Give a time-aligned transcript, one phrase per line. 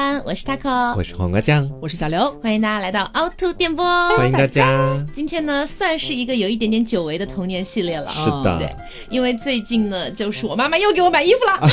[0.00, 3.84] 安，我是 taco，我是黄瓜酱，我是小刘，欢迎大家来到凹凸电波，
[4.16, 4.96] 欢迎大家。
[5.14, 8.10] 今天呢，算是一个有一点点久违的童年系列了。
[8.10, 8.74] 是的，对，
[9.10, 11.68] 因为最近呢，就是我妈妈又给我买衣服了。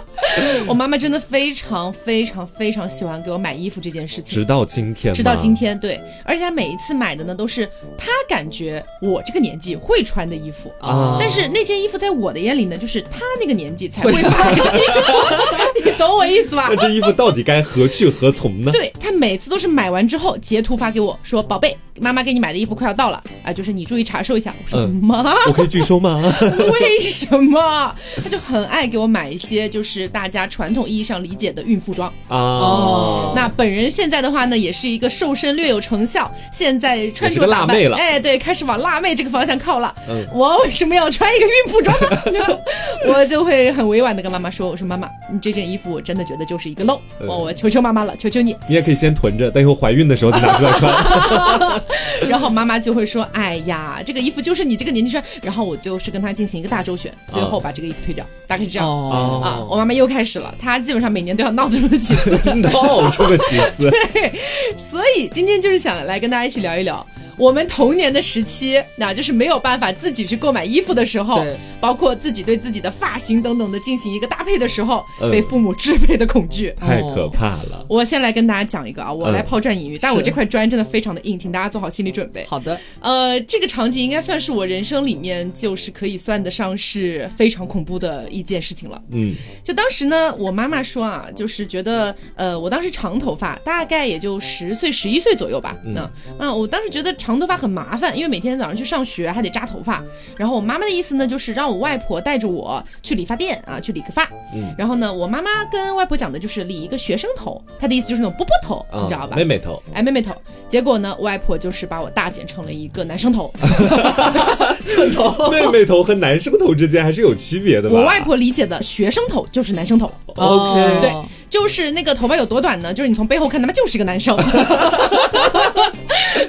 [0.66, 11.16] 我妈妈真的非常非常非常喜欢给我买衣服这件事情，直到今天，直到今天，对，而且她每一次买的呢，都是她感觉我这个年纪会穿的衣服啊。
[11.20, 16.68] 但是那件衣服在我的眼里呢，就是她那个年纪才会穿的衣服，你懂我意思吧？
[16.70, 18.72] 那这衣服到底该何去何从呢？
[18.72, 26.20] 对她每次都是买完之后截图发给我说：“宝贝，妈妈给你买的衣服快要到了啊，就是你注意查收一下。”我说：“妈，我可以拒收吗？”
[26.72, 27.94] 为什么？
[28.22, 32.36] 她就很爱给我买一些就是大家传统意义上理解的孕妇装啊。
[32.36, 37.96] 哦，那本人现在的话呢，也是一个瘦身略有成效，现在穿着辣妹了。
[37.96, 39.94] 哎，对，开始往辣妹这个方向靠了。
[40.08, 41.96] 嗯，我为什么要穿一个孕妇装
[42.32, 42.58] 呢？
[43.08, 48.56] 我就会很委婉的跟妈妈说：“我说妈妈，你这件衣服我真的觉得就是一个漏，我我求求妈妈了，求求你。
[48.68, 51.82] 你也可以先囤着，等以后怀孕的时候再拿出来穿。
[52.28, 55.22] 然后妈妈就会说：哎呀，这个衣服就是你这个年纪穿。
[55.42, 58.88] 然后我就是跟她进行一个大周旋，最后把这个衣服退掉，大概是这样。
[58.88, 63.90] 啊，我妈妈又开始了，她基本上每年都要闹这么几次， 闹这么几次。
[64.12, 64.32] 对，
[64.76, 67.06] 所以今天就是想来跟大家一起聊一聊。
[67.38, 71.44] 我们童年的时期，那就是没有办法自己去购买衣服的时候，
[71.80, 77.84] 包括自己对自己的发型等等的进行一个搭配的时候，被父母支配的恐惧，太可怕了。
[77.88, 82.46] 我先来跟大家讲一个啊，我来抛砖引玉，但我这块砖真的非常的硬，请大家做好心理准备。
[82.48, 89.02] 好的，呃，这个场景应该算是我人生里面就是可以算得上是非常恐怖的一件事情了。
[89.10, 95.76] 嗯，就当时呢，我妈妈说啊，就是觉得呃，我当时长头发，大概也就十岁、十一岁左右吧。
[95.84, 97.14] 那那我当时觉得。
[97.25, 100.02] 长头发很麻烦，因为每天早上去上学还得扎头发。
[100.36, 104.24] 然后我妈妈的意思呢，就是让我外婆带着我去理发店啊，去理个发。
[104.54, 104.74] 嗯。
[104.76, 109.36] 然后呢，我妈妈跟外婆讲的就是理一个学生头，她的意思就是那种波波头，你知道吧？
[109.36, 109.82] 妹妹头。
[109.94, 110.34] 哎，妹妹头。
[110.68, 113.52] 结果呢，外婆就是把我大剪成了一个男生头。
[114.86, 115.50] 寸头。
[115.50, 117.98] 妹妹头和男生头之间还是有区别的吧？
[117.98, 120.10] 我外婆理解的学生头就是男生头。
[120.36, 121.00] OK。
[121.00, 121.12] 对，
[121.50, 122.94] 就是那个头发有多短呢？
[122.94, 124.36] 就是你从背后看，他妈就是一个男生。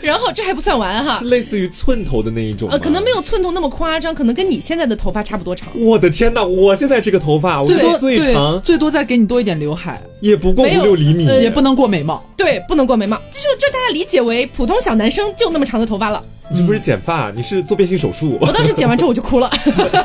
[0.02, 5.68] 然后这还不算完哈，是类似于寸头的那一种，呃，可能没有寸头那么夸张，可能跟你现在的头发差不多长。
[5.76, 12.24] 我的天哪，我现在这个头发，最多最长，最多再给你多一点刘海，也不过五六厘米，也不能过眉毛。
[12.36, 16.24] 对，不能过眉毛，就就大家理解为普通小男生就那么长的头发了。
[16.50, 18.38] 你这不是剪发，你是做变性手术。
[18.40, 19.50] 我当时剪完之后我就哭了，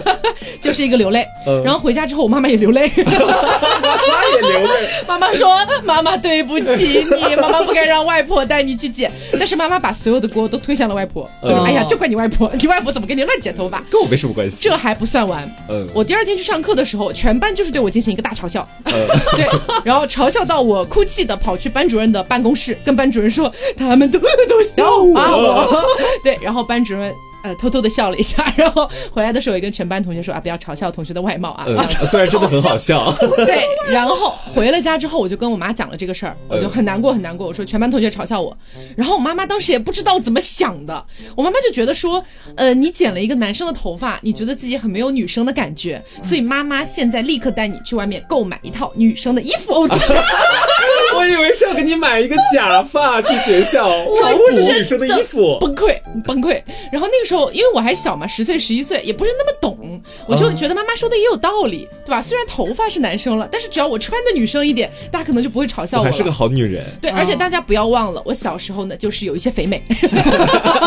[0.61, 1.27] 就是一个流泪。
[1.65, 4.89] 然后回家之后我妈妈也流泪， 妈妈也流泪。
[5.07, 13.83] 妈妈说：“妈妈对不起你，妈妈不该让外婆带你去剪。”但是妈妈把所有的锅都推向了外婆，说：“哎呀，就怪你外婆，你外婆怎么给你乱剪头发？
[13.91, 19.47] 跟我没什么关系。”这还不算完，嗯，我第二天去上课的时候，全班就是对我进行一个大嘲笑， 对，
[19.85, 25.85] 然后嘲笑到我哭泣的跑去班主任的办公室，跟班主任说：“他们都都笑话我。”
[26.25, 26.32] 对。
[26.41, 27.13] 然后班主任
[27.45, 31.67] 呃偷偷的笑了一下， 然后回来的时候也跟全班同学说啊，不要嘲笑同学的外貌啊。
[32.07, 33.13] 虽然真的很好笑。
[33.45, 37.47] 对，然后回了家之后，我就跟我妈讲了这个事儿，我就很难过很难过。
[37.47, 38.57] 我说全班同学嘲笑我，
[38.97, 41.05] 然后我妈妈当时也不知道怎么想的，
[41.37, 42.23] 我妈妈就觉得说，
[42.57, 49.89] 呃，你剪了一个男生的头发，你觉得自己很没有女生的感觉，所以妈妈现在立刻带你去外面购买一套女生的衣服。
[51.23, 53.89] 我以为是要给你买一个假发去学校，
[54.21, 56.61] 找补女生的衣服，崩溃崩溃。
[56.91, 62.21] 然后那个时候，因为我还小嘛，十岁十一岁，也不是那么懂，我就觉得妈妈说的也有道理，对吧？
[62.21, 66.05] 虽然头发是男生了，但是只要我穿的女生一点，大家可能就不会嘲笑我。
[66.05, 66.85] 还是个好女人。
[67.01, 69.81] 对，而且大家不要忘了，我小时候呢，就是有一些肥美，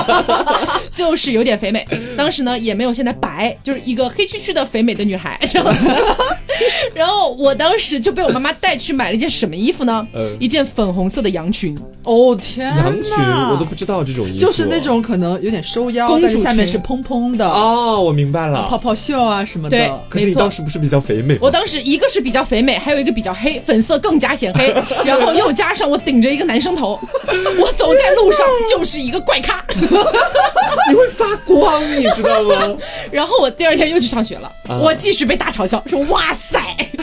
[0.91, 1.88] 就是有点肥美。
[2.18, 5.40] 当时呢，也没有现在白，就是一个黑黢黢的肥美的女孩。
[6.94, 10.06] 然后我当时就被我妈妈带去买了一件什么衣服呢？
[10.40, 11.78] 一件粉红色的羊裙。
[12.03, 13.13] 哦天，羊裙
[13.52, 17.47] 我都不知道这种衣服，就是那种可能有点收腰，公主下面是蓬蓬的。
[17.47, 19.75] 哦，我明白了，泡泡袖啊什么的。
[19.75, 21.36] 对，可是你当时不是比较肥美？
[21.41, 24.72] 我当时一个是比较肥美，还有一个比较黑，粉色更加显黑。
[25.06, 27.00] 然后又加上我顶着一个男生头，
[27.60, 29.66] 我走在路上就是一个怪咖。
[29.75, 32.78] 你会发光，你知道吗？
[33.12, 36.60] 然后我第二天又去上学了，我继续被大嘲笑，说哇塞，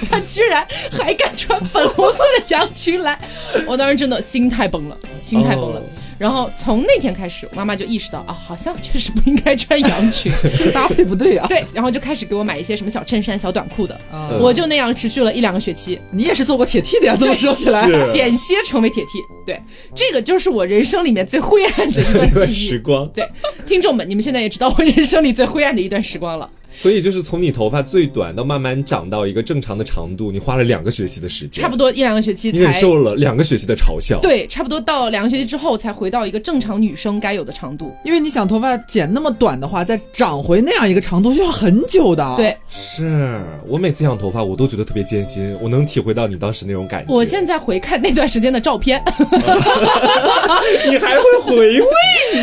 [0.08, 3.11] 他居然还敢穿粉红色的羊裙来，
[3.66, 5.82] 我当时真的心态崩了，心态崩了。
[6.18, 11.48] 然后从那天开始，妈妈就意识到啊，好像确实不应该穿羊裙， 这个搭配不对啊。
[11.48, 14.00] 对，然后就开始给我买一些什么小衬衫、小短裤的，
[14.40, 15.98] 我就那样持续了一两个学期。
[16.12, 17.16] 你也是做过铁 T 的呀？
[17.18, 19.18] 这么说起来，险些成为铁 T。
[19.44, 19.60] 对，
[19.96, 22.54] 这个就是我人生里面最灰暗的一段记忆。
[22.70, 23.08] 时光。
[23.08, 23.28] 对，
[23.66, 26.48] 听众们，你们现在也知道我人生里最灰暗的一段时光了。
[26.74, 34.18] 所以就是从你头发最短到慢慢长到一个正常的长度，你花了两个学期的时间，差不多一两个学期你忍才受了两个学期的嘲笑。
[34.20, 37.94] 对，差不多到两个学期之后才回到一个正常女生该有的长度。
[38.04, 42.34] 因为你想头发剪那么短的话，再长回那样一个长度需要很久的。
[42.36, 47.12] 对，是我每次养头发，我都觉得特别艰辛，我能体会到你当时那种感觉。
[47.12, 49.02] 我现在回看那段时间的照片，
[50.88, 51.86] 你还会回味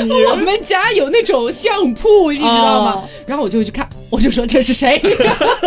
[0.03, 0.11] 你。
[0.29, 2.93] 我们家有那种相扑，你知道吗？
[2.97, 4.99] 哦然后我就会去看，我就说这是谁，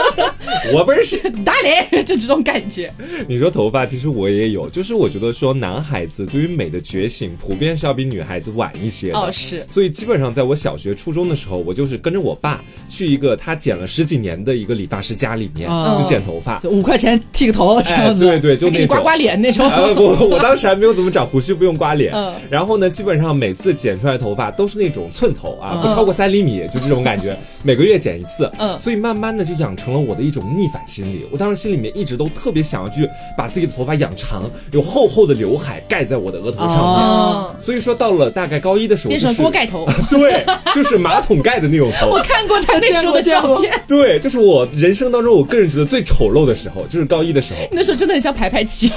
[0.75, 2.93] 我不是 打脸，就这种感觉。
[3.29, 9.19] 你说头发，其实我也有，就是我觉得说男孩子对于美的觉醒，普遍是要比女孩子晚一些的。
[9.19, 16.59] 哦是所以基本上在我小学、初中的时候，我就是跟着我爸去一个他剪了十几年的一个理发师家里面，嗯就剪头发。
[16.59, 18.25] 就五块钱剃个头这哎，样子。
[18.27, 19.65] 对对，就那种还给你刮刮脸那种。
[19.69, 22.13] 啊不，我当时还没有怎么长胡须，不用刮脸。
[22.13, 27.37] 嗯然后呢，基本上每次剪出来的头发都是那种寸头啊，嗯不超过三厘米，就这种感觉。
[27.63, 31.27] 每个月剪一次，嗯所以慢慢的就养成了我的一种逆反心理。
[31.31, 37.61] 我当时心里面一直都特别想要去把自己的头发养长，有厚厚的刘海盖在我的额头上面。
[37.61, 39.87] 所以说到了大概高一的时候，变成就是锅盖头。
[40.11, 40.45] 对，
[40.75, 42.19] 就是马桶盖的那种头我。
[42.23, 47.61] 看过他那时候的照片， 对，就是我人生当中我个人觉得最丑陋的时候，就是高一的时候。
[47.73, 48.91] 那时候真的很像排排齐。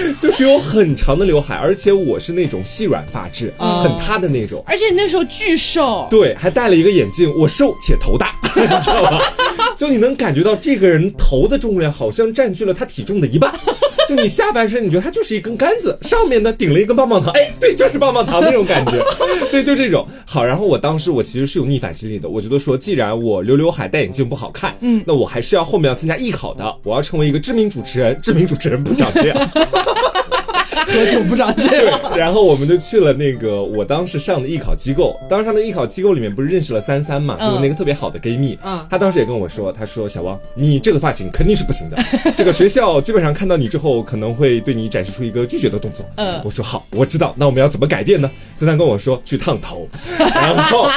[0.18, 4.62] 就是有很长的刘海，而且我是那种细软发质，哦很塌的那种。
[4.66, 9.18] 而且你那时候巨瘦，对，还戴了一个眼镜，我瘦且头大， 你知道吗？
[9.76, 13.52] 就你能感觉到这个人头的重量好像占据了他体重的一半。
[14.08, 19.04] 就你下半身，你觉得它就是一根杆子，上面呢顶了一根棒棒糖，哎，对，就是棒棒糖那种感觉，
[19.50, 20.08] 对，就这种。
[20.26, 29.50] 好，然后我当时我其实是有逆反心理的，我觉得说，既然我留刘海戴眼镜不好看，嗯，那我还是要后面要参加艺考的，我要成为一个知名主持人，知名主持人不长这样。
[30.86, 32.00] 喝酒不长这样。
[32.10, 38.86] 对，然后我们就去了那个我当时上的艺考机构，当时上的艺考机构里面不是认识了三三嘛，就是那个特别好的闺蜜，嗯。
[38.90, 41.98] 她当时也跟我说，她说小汪，你这个发型肯定是不行的，
[42.36, 46.04] 这个学校基本上看到你之后可能会对你展示出一个拒绝的动作。
[46.16, 46.40] 嗯。
[46.44, 48.30] 我说好，我知道，那我们要怎么改变呢？
[48.54, 49.88] 三三跟我说去烫头，
[50.18, 50.88] 然后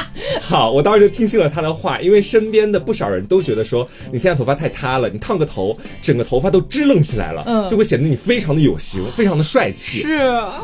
[0.42, 7.68] 好，我当时就听信了她的话，因为身边的不少人都觉得说你现在头发太塌了，你烫个头，整个头发都支棱起来了，嗯。
[7.70, 10.00] 就会显得你非常的有型，非常的帅气。
[10.00, 10.18] 是，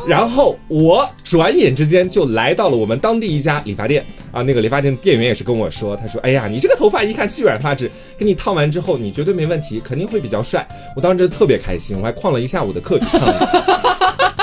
[0.06, 13.78] 然后我转眼之间就来到了我们当地一家理发店啊，那个理发店店员也是跟我说，他说：“哎呀，你这个头发一看细软发质，给你烫完之后，你绝对没问题，肯定会比较帅。”我当时特别开心，我还旷了 一下午的课去烫的。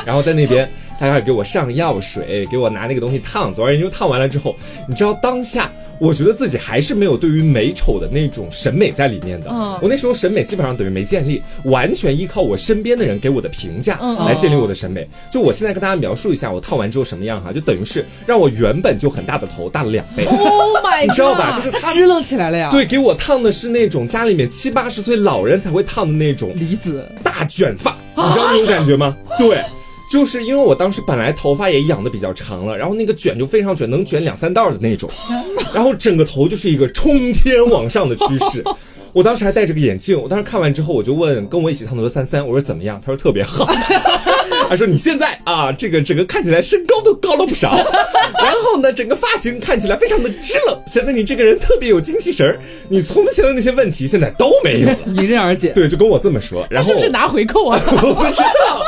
[0.05, 0.69] 然后在那边，
[0.99, 3.51] 他开始给我上药水，给我拿那个东西烫。
[3.51, 4.55] 总而言之，烫完了之后，
[4.87, 9.49] 你知道当下，我觉得自己还是没有对于美丑的那种审美在里面的。
[9.49, 15.07] 嗯我那时候审美基本上等于没建立，完全依靠我身边的人给我的评价嗯来建立我的审美。
[15.31, 20.25] 就我现在跟大家描述一下我烫完之后什么样哈，就等于是让我原本就很大的头大了两倍。
[20.25, 21.55] ，Oh my god， 你知道吧？
[21.55, 29.15] 就是他支棱起来了呀。，对给我烫的是那种家里面七八十岁老人才会烫的那种离子大卷发，你知道那种感觉吗？
[29.37, 29.63] 对。
[30.07, 35.09] 就是因为我当时本来头发也养的比较长了，然后那个卷就非常卷，能卷两三道的那种，
[35.73, 38.63] 然后整个头就是一个冲天往上的趋势。
[39.13, 43.01] 我当时还戴着个眼镜，我当时看完之后，我就问跟我一起烫头的三三，我说怎么样？
[43.03, 43.65] 他说特别好。
[44.69, 47.75] 他说你现在啊，这个整个看起来身高都高了不少，
[48.41, 52.59] 然后呢，整个发型看起来非常的支棱，显得你这个人特别有精气神儿。
[52.89, 54.97] 你从前的那些问题现在都没有了。
[55.07, 55.69] 迎刃而解。
[55.69, 56.65] 对，就跟我这么说。
[56.69, 57.79] 然后是不是拿回扣啊？
[58.03, 58.81] 我不知道。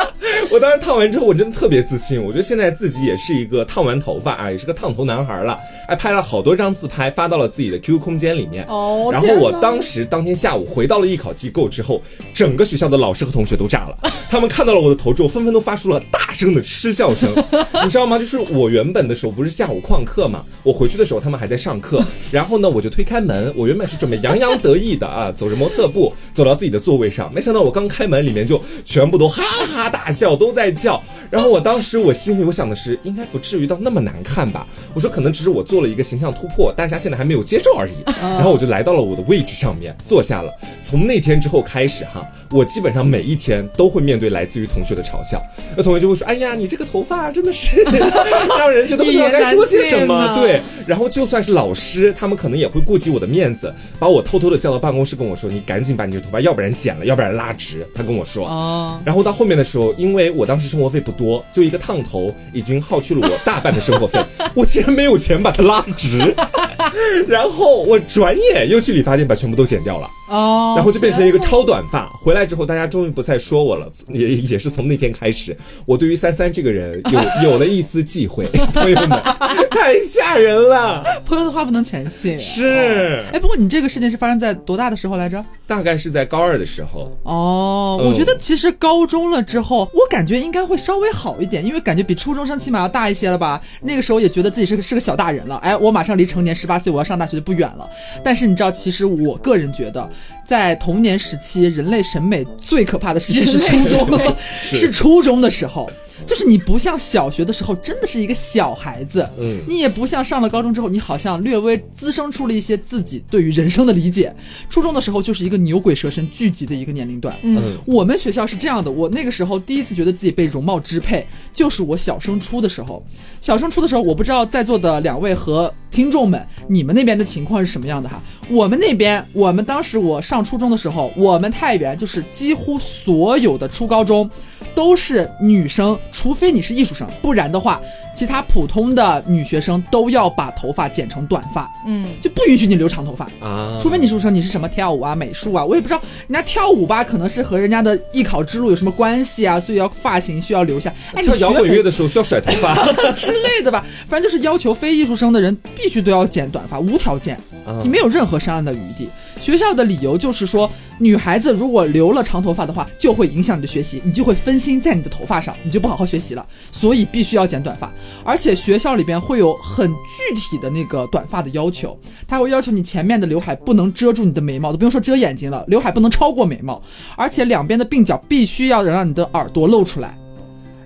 [0.49, 2.21] 我当时烫完之后，我真的特别自信。
[2.21, 5.57] 我觉得现在自己也是一个烫完头发啊，也是个烫头男孩了。
[5.87, 8.65] 还拍了好多张自拍，发到了自己的 QQ 空间里面。
[8.67, 12.01] 哦然后我当时当天下午回到了艺考机构之后，
[12.33, 13.97] 整个学校的老师和同学都炸了。
[14.29, 17.29] 他们看到了我的头之后，纷纷都发出了大声的嗤笑声。
[17.83, 18.17] 你知道吗？
[18.17, 22.01] 就是我原本的时候不是下午旷课嘛，我回去的时候他们还在上课。
[22.31, 31.03] 然后呢，我就推开门，我原本是准备洋洋得意的啊，走着模特步走到自己的座位上，没想到我刚开门，里面就全部都哈哈大笑，都在叫。
[31.29, 34.65] 然后我当时我心里我想的是，应该不至于到那么难看吧？
[34.93, 37.91] 我说可能只是我做了一个形象突破，大家现在还没有接受而已。
[38.21, 40.49] 然后我就来到了我的位置上面坐下了。
[40.81, 45.41] 从那天之后开始哈，我基本上每一天都会面对来自于同学的嘲笑。
[45.75, 47.81] 那同学就会说：“哎呀，你这个头发真的是
[48.57, 50.05] 让人觉得不知道该说些什么。
[50.05, 58.47] 一言难尽”啊对，然后就算是老师，他们可能也会顾及我的面子，把我偷偷的叫到办公室跟我说：“你赶紧把你这头发，要不然剪了，要不然拉直。”他跟我说。
[58.47, 64.19] 哦，然后到后面的时候，因为我当时生活费不多，就一个烫头已经耗去了我大半的生活费，
[64.55, 66.35] 我竟然没有钱把它拉直。
[67.27, 70.09] 然后我转眼又去理发店把全部都剪掉了。
[70.27, 72.07] 哦，然后就变成一个超短发。
[72.21, 75.55] 回来之后，大家终于不再说我了，也也是从那天开始，
[75.85, 78.45] 我对于三三这个人有 有了一丝忌讳。
[78.73, 79.19] 朋友们，
[79.71, 82.37] 太吓人了，朋友的话不能全信。
[82.37, 85.43] 是，哎，不过你这个事情是发生在多大的时候来着？
[85.65, 87.11] 大概是在高二的时候。
[87.23, 93.61] 哦，我觉得其实高中了之后，我感觉应该会稍微好一点，因为感觉比初中生起码要大一些了吧。
[93.81, 95.55] 那个时候也觉得自己是个是个小大人了。
[95.57, 97.89] 哎，我马上离成年十八岁，我要上大学就不远了。
[98.23, 100.09] 但是你知道，其实我个人觉得，
[100.45, 105.89] 在童年时期，人类审美最可怕的时期是初中，是初中的时候。
[106.25, 114.35] 就是你不像小学的时候真的是一个小孩子，嗯，你也不像上了高中之后，你好像略微滋生出了一些自己对于人生的理解。
[114.69, 123.05] 初中的时候就是一个牛鬼蛇神聚集的一个年龄段，嗯，我们学校是这样的，我那个时候第一次觉得自己被容貌支配，就是我小升初的时候。
[123.39, 128.21] 小升初的时候，我不知道在座的两位和听众们，你们那边的情况是什么样的哈？
[128.49, 134.29] 我们那边，我们当时我上初中的时候，我们太原就是几乎所有的初高中
[134.75, 135.97] 都是女生。
[136.11, 137.79] 除非你是艺术生，不然的话，
[138.13, 143.77] 其他普通的女学生都要把头发剪成短发，嗯，就不允许你留长头发啊。
[143.81, 150.93] 除非你是说你是什么跳舞啊、美术啊，我也不知道人家跳舞吧，可能是和人家的艺考之路有什么关系啊，所以要发型需要留下。
[151.13, 152.73] 哎，跳摇滚乐的时候需要甩头发
[153.13, 157.39] 之类的吧，反正就是要求非艺术生的人必须都要剪短发，无条件，
[157.83, 159.09] 你没有任何商量的余地。
[159.39, 160.69] 学校的理由就是说，
[160.99, 167.91] 女孩子如果留了长头发的话，就会影响你的学习，你就会分心在你的头发上，你就不好好学习了，所以必须要剪短发。
[168.23, 171.97] 而且学校里边会有很具体的那个短发的要求，
[172.27, 176.81] 他会要求你前面的刘海不能遮住你的眉毛，都不用说遮眼睛了，刘海不能超过眉毛，
[177.15, 180.17] 而且两边的鬓角必须要让你的耳朵露出来，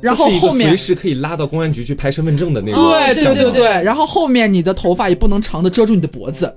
[0.02, 2.84] 然后后面随时可以拉到公安局去拍身份证的那种。
[2.84, 6.54] 对对对对，然后后面你的头发也不能长的遮住你的脖子。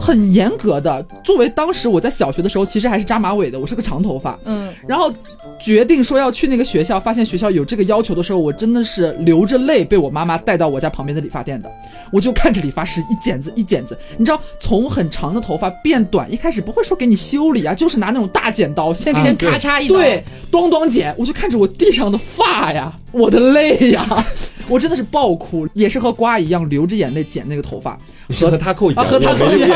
[0.00, 4.38] 很严格的，作为当时我在小学的时候，其实还是扎马尾的，我是个长头发。
[4.44, 5.12] 嗯，然后
[5.58, 11.70] 决定说要去那个学校，发现学校有这个要求的时候，我真的是流着泪被我妈妈带到我家旁边的理发店的。
[12.12, 21.14] 我就看着理发师一剪子一剪子，你知道，从很长的头发变短，一开始不会说给你修理啊，就是拿那种大剪刀先给你咔嚓一刀，对，咚咚剪。
[21.18, 24.24] 我就看着我地上的发呀，我的泪呀，
[24.68, 27.98] 我真的是爆哭，也是和瓜一样流着眼泪剪那个头发。
[28.28, 29.75] 和他扣一样，和他扣一样，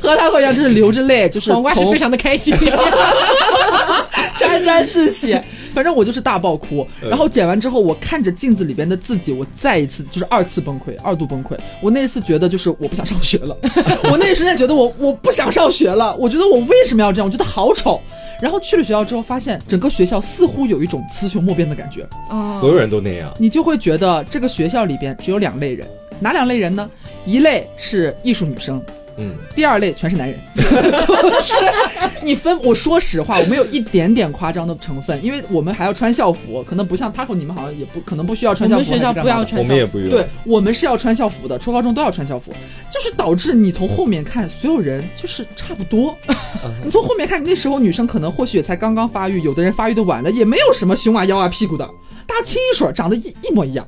[0.00, 2.54] 和他扣一样，就是流着泪，就是黄瓜是非常的开心，
[4.38, 5.38] 沾沾自喜。
[5.74, 6.86] 反正我就是大爆哭。
[7.02, 11.56] 然后剪完之后，我看着镜子里边的自己，我再一次就是二次崩溃，二度崩溃。
[11.82, 13.56] 我那一次觉得就是我不想上学了，
[14.10, 16.14] 我那一瞬间觉得我我不想上学了。
[16.16, 17.26] 我觉得我为什么要这样？
[17.26, 18.00] 我觉得好丑。
[18.40, 22.06] 然后去了学校之后，发现整个学校似乎有一种雌雄莫辨的感觉，
[22.60, 25.86] 所有人都那样，你就会觉得这个学校里边只有两类人，
[26.20, 26.88] 哪两类人呢？
[27.24, 28.80] 一类是艺术女生，
[29.16, 31.54] 嗯，第二类全是男人， 就是
[32.22, 32.60] 你分。
[32.62, 38.82] 我说实话，我没有一点点夸张的成分，因为我们还要穿校服，可能不像 Taco 你们好像也不可能不需要穿校服。
[38.82, 40.08] 我们学校不要穿，我们也不用。
[40.08, 42.52] 对，我们是要穿校服的，初高中都要穿校服，
[42.90, 46.16] 就是导致你从后面看，所有人就是差不多。
[46.84, 51.84] 你从后面看，那时候女生可能或许也才刚刚发育，有的人发育的晚了，也没有什么胸啊、腰啊、屁股的，
[52.26, 53.86] 大家清一水长得一一模一样。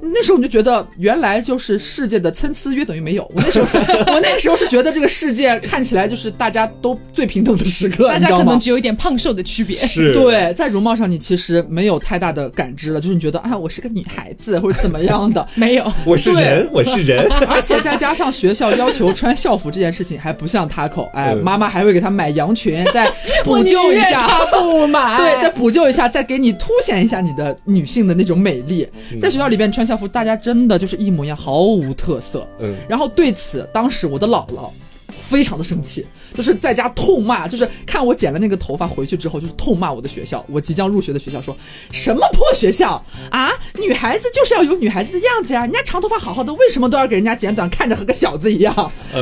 [0.00, 3.24] 那时候我就觉得，原来就是世界的参差约等于没有。
[3.34, 3.66] 我那时候，
[4.12, 9.76] 我那个时候是觉得这个世界看起来就是大家都最平等的时刻，大家可能只有一点胖瘦的区别。
[9.78, 17.26] 是， 对，在容貌上你其实没有太大的感知了，就是你觉得啊，我是个女孩子或者怎么样的， 没有，我是人，我是人。
[17.48, 23.10] 而且再加上学校要求穿校服这件事情还不像 Taco，哎，妈妈还会给他买羊群，再
[23.44, 28.86] 补救一下，他不买，对，再补救一下，再给你凸显一下你的女性的那种美丽。
[29.18, 29.85] 在学校里边穿。
[29.86, 32.46] 校服大家真的就是一模一样，毫无特色。
[32.58, 34.70] 嗯，然后对此，当时我的姥姥
[35.08, 36.04] 非常的生气，
[36.36, 41.56] 就是在家痛骂，就是看我剪了那个头发回去之后，就是痛骂我的学校，我即将入学的学校，说
[41.92, 43.52] 什么破学校啊！
[43.80, 48.74] 女孩子就是要有女孩子的样子呀，人家长头发好好的，为什么都要给人家剪短，看着和个小子一样？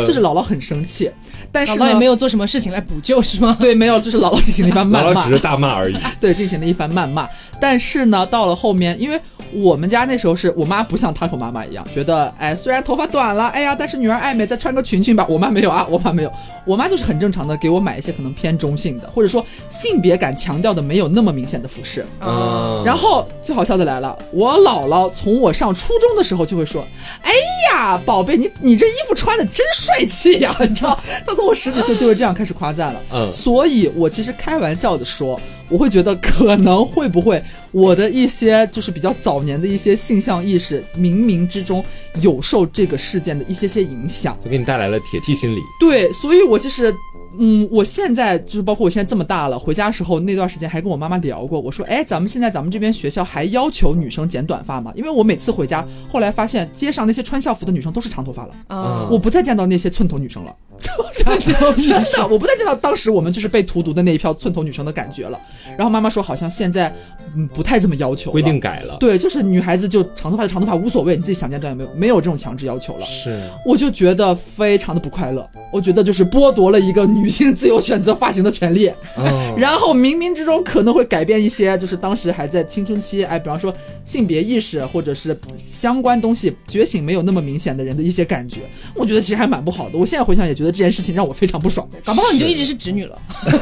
[0.07, 1.11] 就是姥姥很生气，
[1.53, 3.57] 但是姥姥也没有做什么事情来补救，是吗？
[3.61, 5.97] 对，没有，就是姥姥进行了一番谩骂， 姥姥只是大骂而已。
[6.19, 7.29] 对，进行了一番谩骂，
[7.61, 9.21] 但是呢，到了后面，因为。
[9.55, 15.27] 我们家那时候是我妈不像他口妈妈一样，觉得哎，虽然头发短了，哎呀，但是女儿爱美，再穿个裙裙吧。
[15.29, 16.33] 我妈没有啊， 我妈没有，
[16.65, 22.05] 我妈就是很正常的给我买一些可能偏中性的，或者说性别感强调的没有那么明显的服饰。
[22.21, 22.83] 嗯。
[22.85, 26.87] 然后最好笑的来了，我姥姥从我上初中的时候就会说，
[27.23, 27.33] 哎
[27.73, 30.99] 呀，宝贝，你你这衣服穿的真帅气呀，你知道？
[31.27, 33.01] 她从我十几岁就会这样开始夸赞了。
[33.13, 33.33] 嗯。
[33.33, 35.41] 所以我其实开玩笑的说。
[35.69, 37.43] 我会觉得可能会不会
[37.73, 41.85] 我的一些就是比较早年的一些性向意识，冥冥之中
[42.21, 45.59] 有受这个事件的一些些影响，就给你带来了铁梯心理。
[45.81, 46.95] 对，所以我就是
[47.39, 54.93] 嗯，我现在就是包括我现在这么大了，回家时候那段时间还跟我妈妈聊过，我说，哎，咱们现在咱们这边学校还要求女生剪短发吗？
[54.95, 60.55] 因为我每次回家，后来发现街上那些穿校服的女生都是长头发了，啊，我不再见到那些寸头女生了。
[61.25, 65.41] 真的，我不再见到当时我们就是被荼毒的那一票寸头女生的感觉了。
[65.79, 66.95] 然后妈妈说，好像现在
[67.35, 68.99] 嗯不太这么要求，规定改了。
[69.01, 73.07] 对，就是女孩子就长头发就长头发无所谓，你自己想剪短也没有没有这种强制要求了。
[73.07, 75.49] 是，我就觉得非常的不快乐。
[75.73, 78.93] 我觉得就是剥夺了一个女性自由选择发型的权利。
[79.57, 83.73] 然后冥冥之中可能会改变一些，就是当时还在青春期，哎，比方说
[84.05, 88.63] 性别意识或者是相关东西觉醒没有那么明显的人的一些感觉。
[88.97, 89.97] 我觉得其实还蛮不好的。
[89.97, 90.65] 我现在回想也觉得。
[90.65, 93.19] 觉得这件事情让我非常不爽，搞不好你就一直是直女了，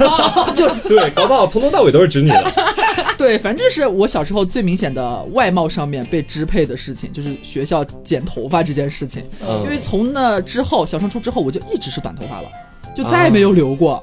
[0.54, 2.52] 就对，搞不好从头到尾都是直女了。
[3.18, 9.20] 对，反正这是我小时候最明显的外貌上面被支配的事情，就是学校剪头发这件事情。
[9.64, 12.48] 因为从那之后，小升初之后，我就一直是短头发了，
[12.94, 14.02] 就再也没有留过。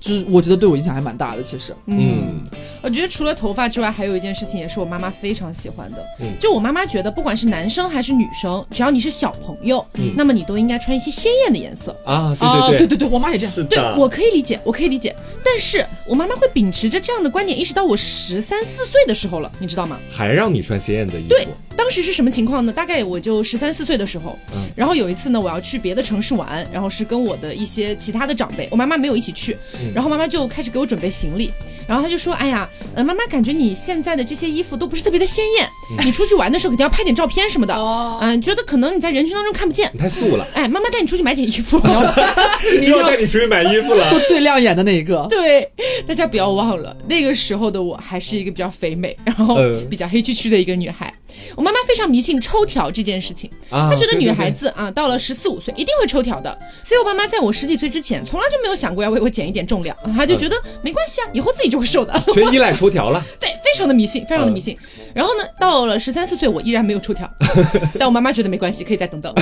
[0.00, 1.74] 就是我觉得对我影响还蛮大的，其实。
[1.86, 2.42] 嗯，
[2.82, 6.04] 我觉得除了头发之外，还有一件事情也是我妈妈非常喜欢的。
[6.20, 12.36] 嗯，就我妈妈觉得，不管是男生还是女生，只要你是小朋友，嗯，那么你都应该穿一些鲜艳的颜色啊。
[12.38, 13.54] 对对对对对对，我妈也这样。
[13.68, 15.14] 对，我可以理解，我可以理解。
[15.44, 19.98] 但是我妈妈会秉持着这样的观点，一直到我十三四岁的时候了，你知道吗？
[20.10, 21.28] 还让你穿鲜艳的衣服。
[21.28, 21.46] 对。
[21.76, 22.72] 当时是什么情况呢？
[22.72, 24.36] 大概我就十三四岁的时候，
[24.74, 29.56] 然后有一次呢，我要去别的城市玩，然后是跟我的一些其他的长辈，我妈妈没有一起去，
[29.94, 31.52] 然后妈妈就开始给我准备行李，
[31.88, 35.66] 然后他就说：“哎呀，呃，妈妈感觉你现在的这些衣服都不是特别的鲜艳，
[36.04, 37.74] 你出去玩的时候肯定要拍点照片什么的，
[38.20, 40.46] 嗯，觉得可能你在人群当中看不见，太素了。
[40.52, 41.80] 哎，妈妈带你出去买点衣服，
[42.86, 45.26] 又要带你出去买衣服了，做最亮眼的那一个。
[45.30, 45.66] 对，
[46.06, 49.56] 大家不要忘了，那个时候的我还是一个比较肥美，然后
[49.88, 51.10] 比较黑黢黢的一个女孩。”
[51.56, 63.24] 我妈妈非常迷信抽条这件事情，她觉得女孩子啊到了十四五岁一定会抽条的，所以我爸妈在我十几岁之前从来就没有想过要为我减一点重量，她就觉得没关系啊，以后自己就会瘦的， 全依赖抽条了。
[63.40, 64.76] 对，非常的迷信，非常的迷信。
[65.14, 67.28] 然后呢，到了十三四岁，我依然没有抽条，
[67.98, 69.34] 但我妈妈觉得没关系，可以再等等，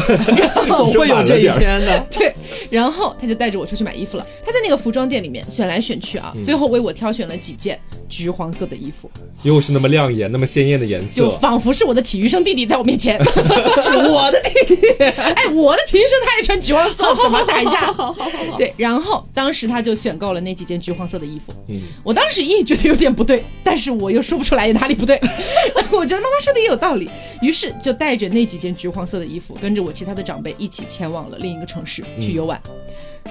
[0.69, 2.07] 总会有这一天的。
[2.11, 2.35] 对，
[2.71, 4.27] 然后她就带着我出去买衣服了。
[4.45, 7.79] 她在那个服装店里面选来选去啊，最后为我挑选了几件
[8.09, 9.11] 橘黄色的衣服，
[9.43, 14.89] 又是那么亮眼、那么鲜艳的颜色，就仿佛是我的体育生弟弟在我面前， 是我的弟弟。
[15.05, 17.93] 哎，我的体育生他也穿橘黄色，怎么打一架？
[17.93, 18.57] 好好好。
[18.57, 21.53] 对，然后当时他就选购了那几件橘黄色的衣服。
[21.69, 25.21] 嗯，我当时也觉得有点不对，但是我又说不出来哪里不对。
[25.93, 27.11] 我觉得妈妈说的也有道理，
[27.43, 32.61] 于是就带着那几件橘黄色的衣服，跟着我其他的长辈一起前往了另一个城市去游玩。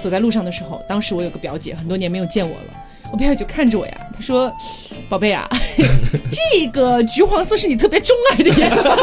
[0.02, 2.74] 走在路上的时候，当时我有个表姐，很多年没有见我了。
[3.12, 4.52] 我表姐就看着我呀，她说
[5.08, 5.48] ：“宝贝啊，
[6.30, 8.96] 这个橘黄色是你特别钟爱的颜色，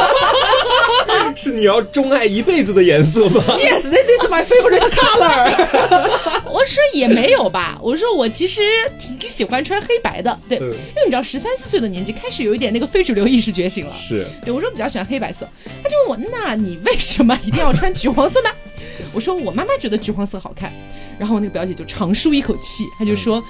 [1.36, 6.42] 是你要钟爱一辈子的颜色吗？”Yes, this is my favorite color。
[6.52, 8.62] 我说也没有吧，我说我其实
[9.00, 15.48] 挺喜欢穿黑白的，对，因为你知道十三四岁的年纪开始有一点那个非主流意识觉醒了，是对，我说比较喜欢黑白色，
[15.82, 18.50] 他就问我：“那你为什么一定要穿橘黄色呢？”
[19.14, 20.72] 我说：“我妈妈觉得橘黄色好看。”
[21.20, 23.42] 然后我那个表姐就长舒一口气，她就说。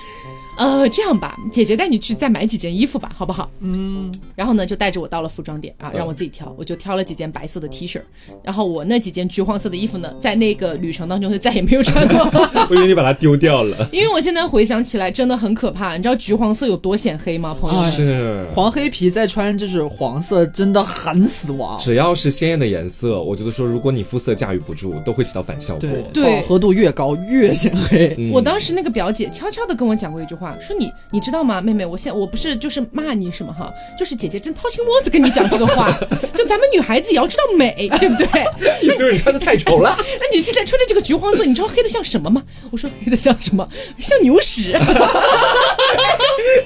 [0.57, 3.49] 呃，这样吧，姐姐带你去再买几件衣服吧，好不好？
[3.59, 7.99] 嗯，然后呢，就带着我到了服装店啊，让我自己挑，我就挑了几件白色的 T 恤，
[8.43, 12.19] 然后我那几件橘黄色的衣服呢，在那个旅程当中就再也没有穿过。
[12.69, 15.97] 我以为你把它丢掉了，因为我现在回想起来真的很可怕。
[15.97, 17.55] 你知道橘黄色有多显黑吗？
[17.59, 21.77] 朋友们，是黄黑皮再穿就是黄色，真的很死亡。
[21.79, 25.89] 只要是鲜艳的颜色，我觉得说如果你肤色驾驭不住，都会起到反效果。
[26.13, 28.29] 对，饱和度越高越显黑。
[28.31, 30.42] 我当时那个表姐悄悄的跟我讲过一句话。
[30.60, 35.91] 说你你知道吗，妹妹，我现我不是就是骂你什么哈，就是姐姐真掏心窝子跟你讲这个话，
[36.34, 38.27] 就咱们女孩子也要知道美，对不对？
[38.82, 39.95] 你就是你穿的太丑了。
[40.19, 42.43] 那你现在穿着这个橘黄色，你知道黑的像什么吗？
[42.71, 43.67] 我说黑的像什么？
[43.99, 44.73] 像牛屎。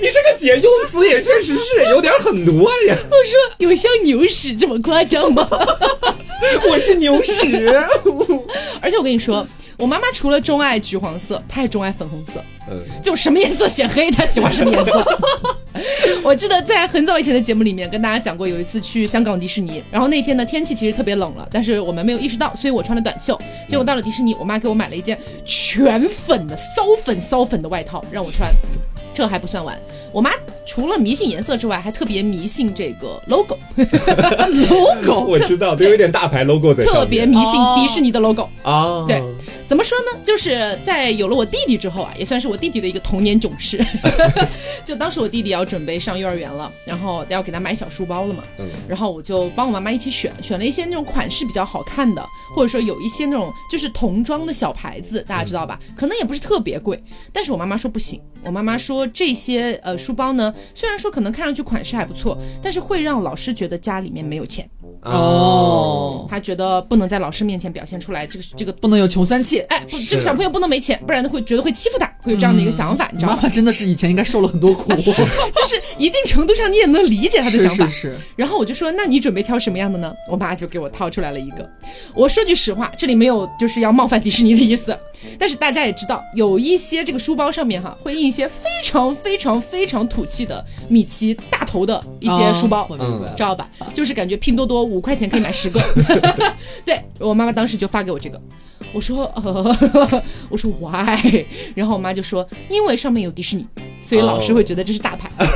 [0.01, 2.53] 你这个姐用词也确实是有点很多
[2.87, 2.95] 呀。
[2.95, 5.47] 我说有像牛屎这么夸张吗？
[6.69, 7.67] 我是牛屎。
[8.81, 9.45] 而且我跟你说。
[9.77, 12.43] 我妈妈除了钟爱橘黄色，她也钟爱粉红色。
[12.69, 15.05] 嗯， 就什么颜色显黑，她喜欢什么颜色。
[16.23, 23.39] 我记得在很早以前的节目里面跟大家讲过，有一次去香港迪士尼，然后那天呢天气其实特别冷了，但是我们没有意识到，所以我穿了短袖。
[23.67, 28.51] 结果到了迪士尼，我妈给我买了一件全粉的骚粉骚粉的外套让我穿。
[29.13, 29.77] 这还不算完，
[30.11, 30.31] 我妈
[30.67, 33.57] 除了迷信颜色之外，还特别迷信这个 logo。
[34.69, 36.83] logo，我知道，都有点大牌 logo 在。
[36.83, 39.05] 特别迷信迪士尼的 logo 啊。
[39.07, 39.23] 对，
[39.65, 40.19] 怎么说呢？
[40.25, 43.83] 就是在有了我弟弟之后啊，也算是我弟弟的一个童年囧事。
[44.85, 48.43] 就当时我弟弟要准备上幼儿园了，然后要给他买小书包了嘛。
[48.59, 48.67] 嗯。
[48.89, 52.21] 然后我就帮我妈妈一起选，选了一些那种款式比较好看的，
[52.53, 55.79] 或者说有一些那种就是童装的小牌子，大家知道吧？
[55.95, 57.01] 可能也不是特别贵，
[57.31, 58.21] 但是我妈妈说不行。
[58.43, 64.69] 我妈妈说这些呃书包呢，虽然说可能看上去款式还不错，但是会让老师觉得家里面没有钱。
[65.11, 69.59] 哦，他觉得不能在老师面前表现出来，这个这个不能有穷酸气。
[69.69, 73.09] 哎，不，这个小朋友不能没钱，不然会觉得会欺负他，会有这样的一个想法。
[73.11, 73.37] 你知道吗？
[73.37, 77.87] 妈妈真的是以前应该受了很多苦， 就是一定程度上你也能理解他的想法。
[77.87, 78.17] 是是。
[78.35, 80.13] 然后我就说，那你准备挑什么样的呢？
[80.29, 81.69] 我妈就给我掏出来了一个。
[82.13, 84.97] 我说句实话，这里没有就是要冒犯迪士尼的意思，
[85.37, 92.87] 但是大家也知道，有一些这个书包上面哈会印一些非常非常非常土气的米奇大头的一些书包，
[93.35, 93.69] 知道吧？
[93.93, 94.87] 就是感觉拼多多。
[94.97, 95.79] 五块钱可以买十个，
[96.83, 98.41] 对我妈妈当时就发给我这个，
[98.91, 99.77] 我说呃，
[100.49, 103.67] 我说 why，然后我妈就说因为上面有迪士尼，
[104.01, 105.29] 所以老师会觉得这是大牌。
[105.37, 105.53] 我说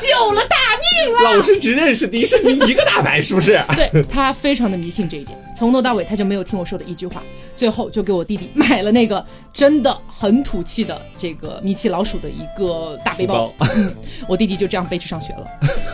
[0.00, 3.62] 救了大命了，老师只认识迪士尼一个大牌，是不是？
[3.76, 7.22] 对他非常的迷信这一点，从头到尾他就没有听我说的一句话，
[7.56, 13.54] 最后就给我弟弟买了那个真的很土气的这个米奇老鼠的一个大背包，
[14.26, 15.46] 我弟弟就这样背去上学了。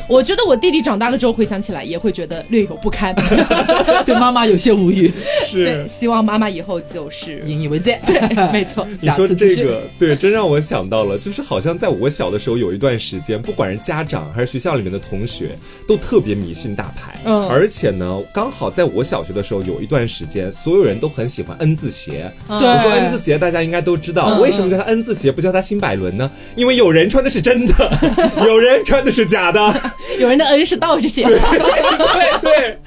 [0.09, 3.15] 我觉得我弟弟长大了之后回想起来也会觉得略有不堪，
[4.07, 5.13] 对妈妈有些无语。
[5.45, 8.01] 是，希望妈妈以后就是引以为戒。
[8.07, 8.19] 对，
[8.51, 8.89] 没错。
[9.03, 15.55] 你说这个，对，真让我想到了，就是好像在我小的时候有一段时间，不管是家长还是学校里面的同学，
[15.87, 17.21] 都特别迷信大牌。
[17.25, 22.31] 嗯，而且呢，刚好在我小学的时候有一段时间，所有人都很喜欢 N 字鞋。
[22.49, 26.31] 我说 N 字鞋，大家应该都知道，为什么叫它 N 字鞋，不叫它新百伦呢？
[26.57, 27.73] 因为有人穿的是真的，
[28.47, 29.59] 有人穿的是假的。
[30.19, 32.79] 有人的 N 是倒着写的，对对。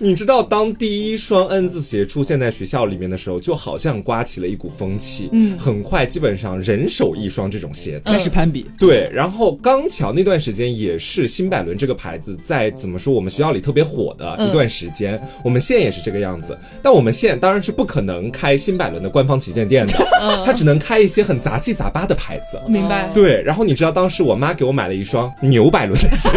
[0.00, 5.28] 你知道，当第一双 N 字鞋出现在学校里面的时候，就好像刮起了一股风气。
[5.32, 8.66] 嗯，很快，基本上人手一双这种鞋子开始攀比。
[8.78, 15.20] 对，然后刚巧那段时间也是新百伦这个牌子在怎么说我们学校里特别火的一段时间。
[15.42, 19.94] 我们现在也是这个样子，但我们县当然是不可能开新百伦的官方旗舰店的，
[20.46, 22.60] 它只能开一些很杂七杂八的牌子。
[22.66, 23.08] 明白。
[23.14, 26.28] 对，然后你知道当时我妈给我买了一双牛百伦的鞋。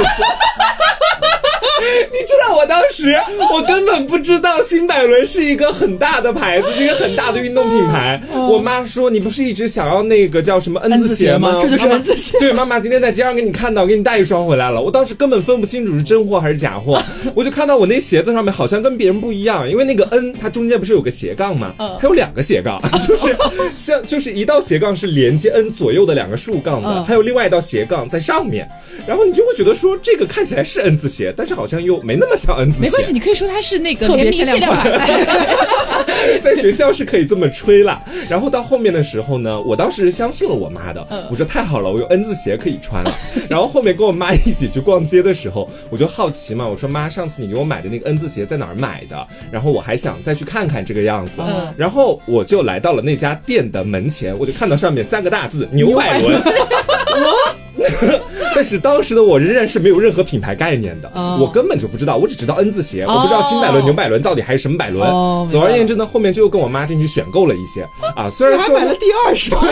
[2.14, 3.16] 你知道我当时，
[3.54, 8.22] 我根本不知道新百伦是一个很大的牌子，是一个很大的运动品牌。
[8.34, 11.60] 我妈说：“你不是一直想要那个叫什么 N 字鞋吗？
[11.62, 14.82] 这就是 N 字鞋。”对，妈妈今天在街上给你看到，给你带一双回来了。
[14.82, 17.02] 我当时根本分不清楚是真货还是假货，
[17.34, 21.74] 我就看到我那鞋子上面好像跟别人不一样，因为那个 N 它中间不是有个斜杠吗？
[21.78, 23.36] 它有两个斜杠， 就是
[23.78, 28.68] 像就是一道斜杠是连接 N 左右的两个竖杠的，还有另外一道斜杠在上面。
[29.08, 32.84] 然后你就会觉得说这个看起来是 N 字鞋，但是好像又没那么像 N 字鞋。
[32.84, 34.84] 没关系，你可以说它是那个特别限量款，
[36.44, 38.02] 在学校是可以这么吹了。
[38.30, 43.16] 然后到后面的时候呢，我当时相信了我妈的，我说太好了，我有 N 字鞋可以穿了。
[43.50, 49.28] 然后后面跟我妈一起去逛街的时候，我就好奇嘛，我说妈，上次你给我买的那个 N 字鞋在哪儿买的？
[49.52, 51.42] 然后我还想再去看看这个样子。
[51.78, 56.42] 然后我就来到了那家店的门前，我就看到上面三个大字牛百伦。
[58.54, 65.02] 但是当时的我仍然是没有任何品牌概念的，我根本就不知道，我只知道 N 字鞋，我不知道新百伦、牛百伦到底还是什么百伦。
[65.50, 67.84] 总而言之呢，后面就又跟我妈进去选购了一些
[68.16, 69.64] 啊，虽然说买了第二双，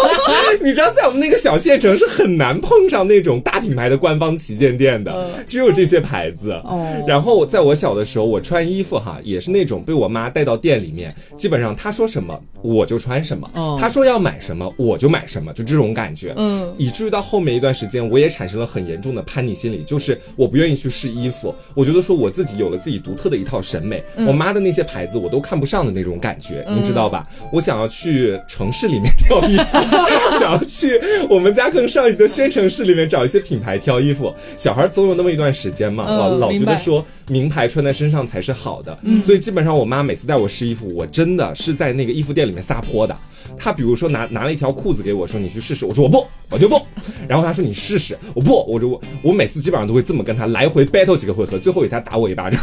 [0.62, 6.60] 你知道在我们那个小县城是很难碰上那种大品牌的官方旗舰店的，只有这些牌子。
[7.06, 13.48] 然后在我小的时候，我穿衣服哈也是那种被我妈带到店里面，基本上她说什么我就穿什么，
[13.80, 16.34] 她说要买什么我就买什么，就这种感觉。
[16.36, 27.26] 嗯，以至于到后面一段时间，我也产生了很严重的叛逆心理，就是我不愿意去试衣服，我觉得说我自己有了自己独特的一套审美，我妈的那些牌子我都看不上的那种感觉，你知道吧？
[27.52, 34.34] 我想要去城市里面 挑衣服，想要去我们家更上一级的宣城市里面找一些品牌挑衣服。
[34.56, 43.16] 小孩总有那么一段时间嘛，老老觉得说名牌穿在身上才是好的，所以基本上我妈每次带我试衣服，我真的是在那个衣服店里面撒泼的。
[43.58, 46.80] 她比如说拿拿了一条裤子给我说你去试试，我说我不，我就不。
[47.28, 52.60] 然后他说你试试，我不，我就我我每次基本上都会这么跟他来回 battle 几个回合，最后给他打我一巴掌，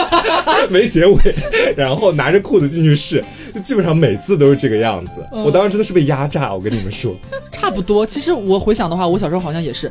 [0.70, 1.34] 没结尾，
[1.76, 5.26] 然后拿着裤子进去试，就基本上每次都是这个样子。
[5.30, 7.14] 我当时真的是被压榨，我跟你们说，
[7.50, 8.04] 差不多。
[8.06, 9.90] 其实我回想的话，我小时候好像也是。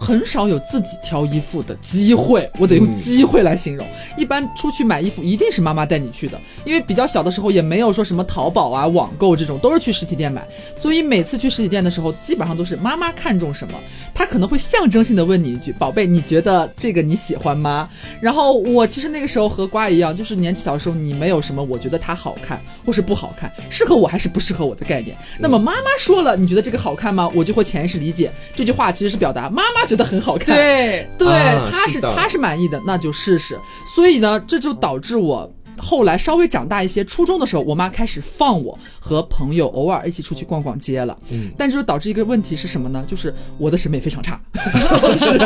[0.00, 3.86] 很少有自己挑衣服的机会，我得用机会来形容。
[4.16, 10.42] 一般出去买衣服一定是妈妈带你去的，因为比较小的时候也没有说什么淘宝啊、网购这种，都是去实体店买。
[10.74, 13.74] 所以每次去实体店的时候，基本上都是妈妈看中什么，
[14.14, 17.86] 她可能会象征性的问你一句：“宝贝，你觉得这个你喜欢吗？”
[18.22, 25.14] 然后我其实那个时候和瓜一样，就是年纪小的时候，你没有什么我觉得它好看或是不好看，适合我还是不适合我的概念。
[25.38, 27.30] 那么妈妈说了，你觉得这个好看吗？
[27.34, 30.54] 我就会潜意识理解这句话其实是表达妈妈觉得很好看。
[30.54, 33.58] 对对，啊他是他是满意的，那就试试。
[33.94, 35.50] 所以呢，这就导致我。
[35.82, 41.16] 后来稍微长大一些，初中的时候，我妈开始放我和朋友偶尔一起出去逛逛街了。
[41.30, 43.02] 嗯，但这就导致一个问题是什么呢？
[43.08, 45.38] 就是我的审美非常差， 就是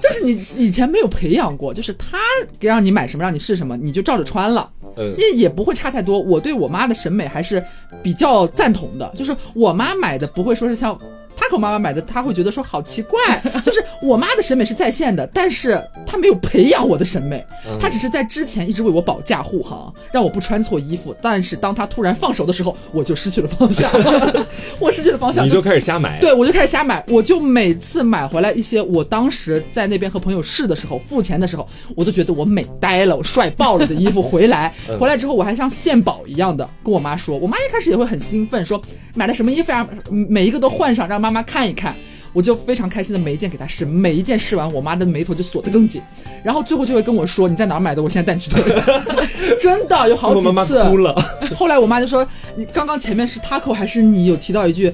[0.00, 2.16] 就是你以前没有培养过，就是他
[2.58, 4.70] 给让你买什么，让你试什么，你就照着穿了。
[4.96, 6.18] 嗯，也也不会差太多。
[6.18, 7.62] 我对我妈的审美还是
[8.02, 10.98] 比较赞同的，就是我妈买的不会说是像。
[11.36, 13.20] 他和妈妈买的，他会觉得说好奇怪，
[13.64, 17.44] 就是我妈的审美是在线的，但是他没有培养我的审美，
[17.80, 21.14] 他只是在之前一直为我保驾护航，让我不穿错衣服。
[21.20, 23.90] 但是当他突然放手的时候，我就失去了方向，
[24.78, 26.20] 我失去了方向，你就开始瞎买。
[26.20, 31.66] 对，我就开始瞎买，我就每次买回来一些我当时在那边和朋友试的时候，付钱的时候，
[31.96, 38.80] 我都觉得我美呆了，我帅爆了的衣服回来， 回来之后我还像献宝一样的跟我妈说，我妈一开始也会很兴奋，说
[39.14, 41.94] 买了什么衣服呀，每一个都换上，让妈妈看一看。
[42.34, 46.02] 我就非常开心的每一件给她试，每一件试完，我妈的眉头就锁得更紧，
[46.42, 48.60] 然后最后就会跟我说你在哪儿买的，我现在带你去退。
[49.62, 51.14] 真的有好几次，我妈妈哭了。
[51.54, 54.92] 后来我妈就说你刚刚前面是 taco 还是你有提到一句？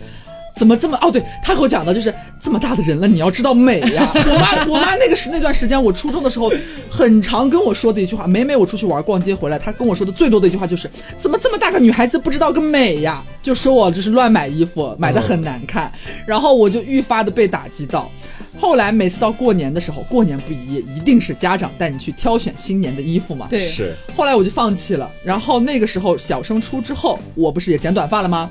[0.61, 1.11] 怎么这么哦？
[1.11, 4.13] 对他给我讲的就是这么大的人了，你要知道美呀。
[4.15, 6.53] 我妈，我妈那个时那段时间，我初中的时候，
[6.91, 8.27] 很常跟我说的一句话。
[8.27, 13.25] 每每我出去玩逛街回来，她跟我说的最多的一句话就是：怎么这么大个女孩子不知道个美呀？
[13.43, 15.91] 就说我就是乱买衣服，买的很难看。
[16.27, 18.11] 然后我就愈发的被打击到。
[18.59, 23.47] 后来每次到过年的时候，过年不一夜，一定是家长带你去挑选新年的衣服嘛。
[23.49, 23.97] 对，是。
[24.15, 25.11] 后来我就放弃了。
[25.25, 28.51] 然后那个时候小升初之后，我不是也剪短发了吗？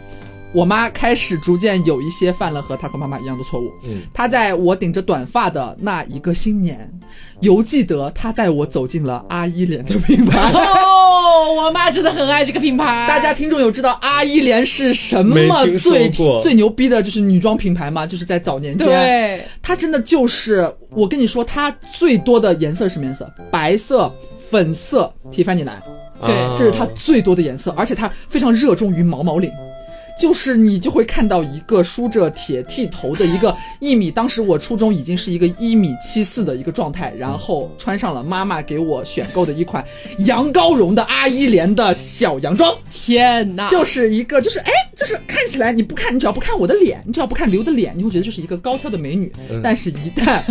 [0.51, 3.71] 我妈开始逐渐有一些犯了和她和妈妈一样的错误。
[3.83, 6.91] 嗯，她在我顶着短发的那一个新年，
[7.41, 10.39] 犹记得她带我走进了阿依莲的品牌。
[10.51, 13.05] 哦，我妈真的很爱这个品牌。
[13.07, 15.37] 大家听众有知道阿依莲是什么
[15.77, 16.09] 最
[16.41, 18.07] 最牛逼的，就是女装品牌吗？
[18.07, 23.31] 就是在早年间，对，它真的就是我跟你说，它最多的颜色是什么颜色？
[23.51, 24.11] 白色、
[24.49, 25.81] 粉色、提凡尼蓝，
[26.25, 29.51] 对啊这是它最多的颜色，而且它非常热衷于毛毛领。
[30.19, 39.83] 就是你就会看到一个梳着铁剃头的一个一米，当时我初中已经是一个一米七四的一个状态，然后穿上了妈妈给我选购的一款
[40.19, 49.31] 羊羔绒的阿依莲的小洋装，天哪，就是一个就是哎，就是看起来你不看，你只要不看我的脸，你只要不看刘的脸，你会觉得这是一个高挑的美女，
[49.63, 50.41] 但是一旦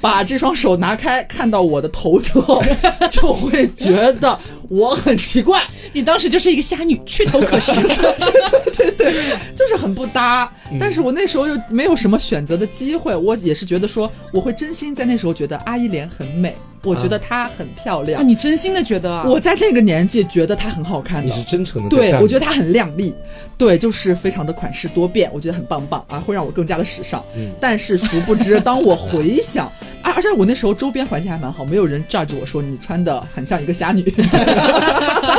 [0.00, 2.62] 把这双手拿开，看到我的头之后，
[3.10, 4.38] 就会觉得
[4.72, 5.62] 我很奇怪。
[5.92, 7.74] 你当时就是一个虾女，去头可行，
[8.74, 9.36] 对对对。
[9.54, 10.50] 就是很不搭。
[10.80, 18.20] 但是我那时候又没有什么选择的机会，我也是觉得说，我会真心在那时候觉得阿依莲很美，我觉得她很漂亮。
[18.20, 19.24] 啊，你真心的觉得啊？
[19.28, 23.14] 我在那个年纪觉得她很好看的，你是真诚的对，我觉得得她很靓丽，
[23.56, 27.22] 对，就是非常的款式多变，我觉得很棒棒啊，会让我更加的时尚。
[27.36, 29.66] 嗯但是殊不知， 当我回想，
[30.02, 34.02] 啊，而且我那时候周边环境还蛮好，没有人 judge 我说你穿的很像一个侠女，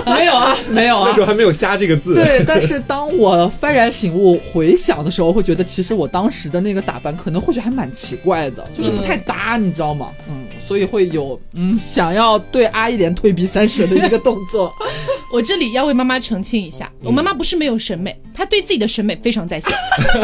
[0.06, 2.16] 没有啊，没有啊那时，候还没有“瞎”这个字。
[2.16, 10.12] 对，但是当我幡然醒悟回想的时候，会觉得其实我当时的那个打扮可能或许还蛮奇怪的，就是不太搭，你知道吗？
[10.30, 14.74] 嗯，所以会有嗯想要对阿依莲退避三舍的一个动作。
[15.32, 19.74] 我这里要为妈妈澄清一下，我妈妈不是没有审美，她对自己的审美非常在线。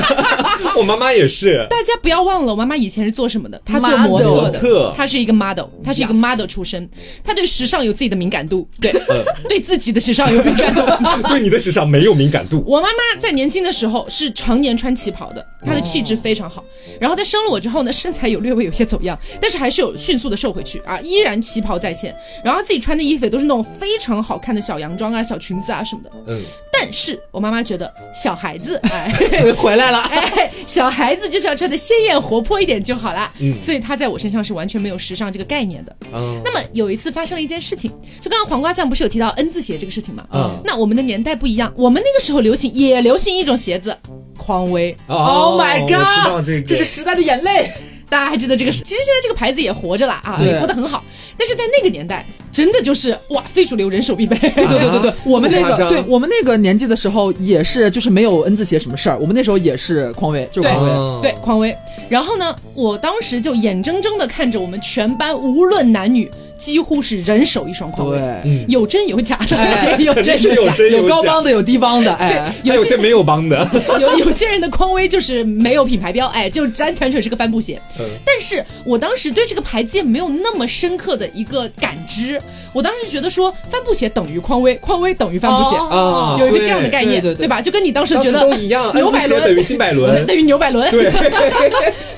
[0.77, 1.65] 我妈妈也是。
[1.67, 3.59] 大家不要忘了，我妈妈以前是做什么的？
[3.65, 6.87] 她做模特模特的，她是一个 model，她是一个 model 出身，
[7.23, 8.93] 她对时尚有自己的敏感度，对，
[9.49, 10.81] 对自己的时尚有敏感度。
[11.27, 12.63] 对你的时尚没有敏感度。
[12.67, 16.63] 我妈妈在年轻的时候是常年穿旗袍的，她的气质非常好。
[16.99, 22.15] 然后她生了我之后呢，身材有略微有些走样，但是还是有迅速的瘦回去啊，依然旗袍在前。
[22.43, 26.11] 然后自己穿的衣服也都是那种非常好看的小洋装啊、小裙子啊什么的。
[26.27, 29.11] 嗯，但是我妈妈觉得小孩子，哎，
[29.57, 33.31] 回来了， 哎，小孩子就是要穿的鲜艳活泼一点就好啦。
[33.39, 35.95] 嗯所以她在我身上是完全没有时尚这个概念的。
[36.13, 40.25] 嗯那么有一次发生了一件事情，就刚刚黄瓜酱不是有提到 N 字鞋这个事情吗？
[40.33, 43.95] 嗯那我们的年代不一样，我们那个时候流行也流行一种鞋子，
[44.37, 44.95] 匡威。
[45.07, 46.45] Oh my god！
[46.45, 47.69] 这个，这是时代的眼泪。
[48.09, 48.83] 大家还记得这个是？
[48.83, 51.03] 其实现在这个牌子也活着了啊，对也活得很好。
[51.37, 54.35] 但是在那个年代，真的就是哇，非主流人手必备。
[54.39, 60.89] 对对对对， 我们那个对我们那个年纪的时候也是，就是没有 N 字鞋什么事儿，我们那时候也是匡威，就匡威。
[60.89, 61.75] 哦对，匡威。
[62.09, 69.97] 然后呢，我当时就眼睁睁的看着我们全班无论男女，几乎是人手一双匡威，对，有真有假的，哎。
[69.99, 70.75] 有真有假。
[70.75, 73.67] 真有高帮的，有低帮的，哎，还有些没有帮的，
[73.99, 77.81] 有有些人的匡威就是没有品牌标，哎，就单纯纯是个帆布鞋。
[77.97, 78.05] 嗯。
[78.25, 82.41] 但是我当时对这个牌子也没有那么深刻的一个感知，
[82.73, 85.77] 我当时觉得说帆布鞋等于匡威，匡威等于帆布鞋。
[85.77, 87.61] 啊有一个这样的概念，对吧？
[87.61, 90.25] 就跟你当时觉得都一样牛百伦等于新百伦。
[90.27, 91.11] 等于牛百伦，对，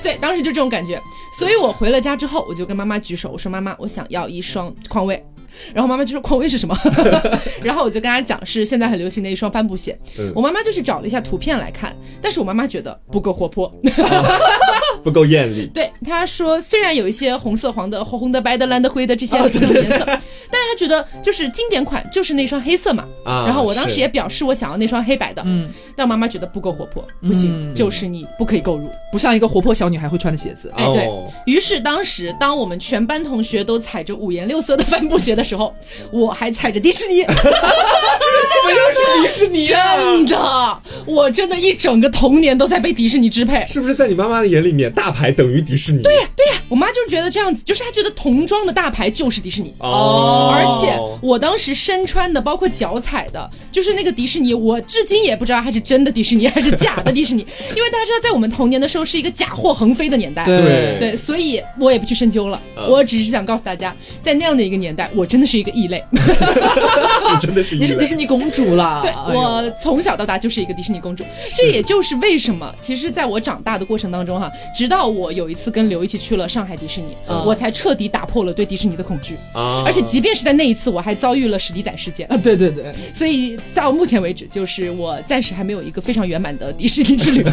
[0.02, 1.00] 对，当时就这种感觉。
[1.38, 5.22] 所以我回了家之后，我就跟妈妈举手，我说：“妈妈，我想要一双匡威。”
[5.74, 6.74] 然后妈妈就说：“匡威是什么？”
[7.62, 9.96] 然后我就跟她讲是现在很流行的一双帆布鞋。
[10.18, 13.70] 嗯我妈妈就去找了一下图片来看，但是我妈妈觉得不够活泼。
[15.02, 15.70] 不够艳丽。
[15.72, 23.04] 对，他说虽然有一些红色、黄的、红红的、白的、蓝的、灰的这些哦这种颜色，但是他觉得就是经典款就是那双黑色嘛。
[23.24, 28.88] 啊然后我当时也表示我想要那双黑白的，嗯，但我妈妈觉得不够活泼，不行，就是你不可以购入。
[29.12, 30.72] 不像一个活泼小女孩会穿的鞋子。
[30.76, 35.74] 哎，对哦于是，当时当我们全班同学都踩着五颜六色的帆布鞋的时候，
[36.10, 39.96] 我还踩着迪士尼，怎么又是迪士尼啊？
[39.96, 43.64] 真的，我真的一整个童年都在被迪士尼支配。
[43.66, 46.02] 是不是在你妈妈的眼里面，大牌等于迪士尼？
[46.02, 49.74] 对呀，对呀，我妈就是觉得这样子，就是她觉得童装的大牌就是迪士尼。
[49.78, 60.44] 哦，而且我当时身穿的，包括脚踩的，就是那个迪士尼，我至今也不知道它是真的迪士尼还是假的迪士尼， 因为大家知道，在我们童年的时候是一个假货横飞的年代。
[60.44, 66.02] 对对，所以我也不去深究了，嗯我只是想告诉大家，在那样的一个年代，我真的是一个异类。
[66.10, 66.18] 你
[67.40, 69.00] 真的是你是迪士尼公主了！
[69.02, 71.24] 对哎我从小到大就是一个迪士尼公主，
[71.56, 74.50] 这也就是为什么，其实在我长大的过程当中哈，
[74.82, 79.36] 直到我有一次跟刘一起去了上海迪士尼，嗯我才彻底打破了对迪士尼的恐惧。
[79.54, 87.44] 啊，而且即便是在那一次，我还遭遇了史迪仔事件啊，，对对对，所以到目前为止，就是我暂时还没有一个非常圆满的迪士尼之旅。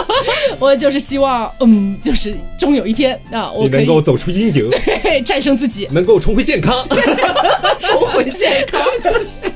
[0.60, 4.68] 我就是希望，嗯，就是终有一天啊，我你能够走出阴影，
[5.02, 6.86] 对战胜自己，能够重回健康。
[7.80, 8.82] 重回健康。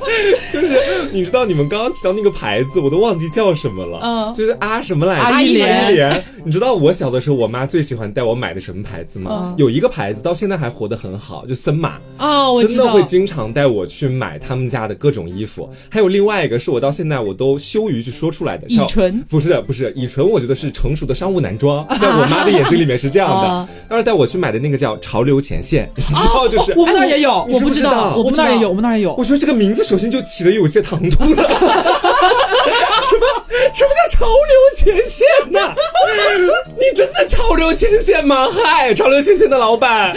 [0.52, 4.00] 就是你知道，你们刚刚提到那个牌子，我都忘记叫什么了。
[4.02, 5.22] 嗯就是啊什么来着？
[5.22, 6.24] 阿依莲阿依莲。
[6.44, 9.30] 你知道我小的时候，我妈最喜欢带我买的什么牌子吗？
[9.42, 11.98] 嗯有一个牌子到现在还活得很好，就森马。
[12.18, 13.00] 哦，我真的会。
[13.10, 23.68] 经常带我去买他们家的各种衣服，还有另外一个是我到现在我都羞于去说出来的，叫乙醇不是的，不是以纯，我觉得是成熟的商务男装， 在我妈的眼睛里面是这样的啊。
[23.88, 29.24] 当时带我去买的那个叫潮流前线，你知道就是我们那儿也有，我不知道我们那儿也有，我们那儿也有我。
[29.24, 31.42] 觉得这个名字首先就起的有些唐突了。
[33.02, 33.26] 什么
[33.72, 35.60] 什么叫潮流前线呢？
[36.76, 38.48] 你真的潮流前线吗？
[38.50, 40.16] 嗨，潮流前线的老板，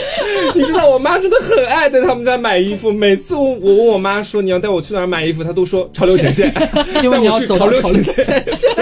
[0.54, 2.92] 你知道我妈真的很爱在他们家买衣服。
[2.92, 6.54] 每次我我问我妈说你要带我去哪儿买衣服，她都说潮流前线，
[7.04, 8.76] 因为你要去潮流走潮流前线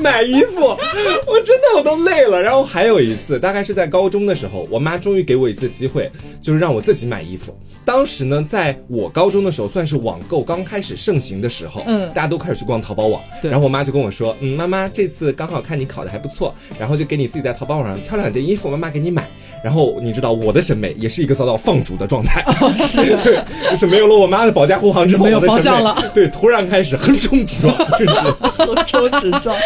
[0.00, 0.60] 买衣服，
[1.26, 2.40] 我真的我都累了。
[2.40, 7.56] 然后还有一次，大概是在高中的时候，我妈终于给我一次机会，就是让我自己买衣服。
[7.84, 13.22] 当时呢，在我高中的时候，算是网购刚开始盛行的时候，嗯大家都开始去逛淘宝网。
[13.40, 19.28] 对然后我妈就跟我说，嗯，妈妈这次刚好看你考的还不错，然后就给你自己在淘宝网上挑两件衣服，妈妈给你买。
[19.62, 22.44] 然后你知道我的审美也是一个遭到放逐的状态，
[23.24, 28.12] 对，就是没有了我妈的保驾护航之后，没有我的审美方向了，对，突然开始横冲直撞，就是。
[28.58, 29.56] 横冲直撞，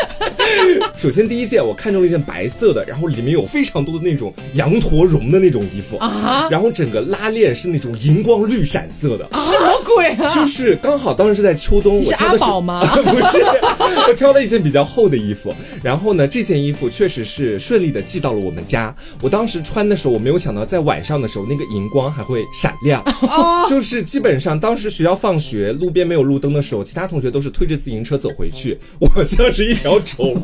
[0.95, 9.27] 首先第一件我看中了一件白色的，然后里面有非常多的那种羊驼绒的那种衣服啊然后整个拉链是那种荧光绿闪色的。
[9.35, 10.35] 什么鬼啊？
[10.35, 13.45] 就是刚好当时是在秋冬，我是挑的是阿宝吗 不是，
[14.09, 15.55] 我挑了一件比较厚的衣服。
[15.83, 18.95] 然后呢，这件衣服确实是顺利的寄到了我们家。
[19.21, 23.03] 我当时穿的时候，我没有想到在晚上的时候那个荧光还会闪亮。
[23.23, 30.41] 哦，就是基本上当时学校放学，路边没有路灯的时候，其他同学都是推着自行车走回去，我像是一条虫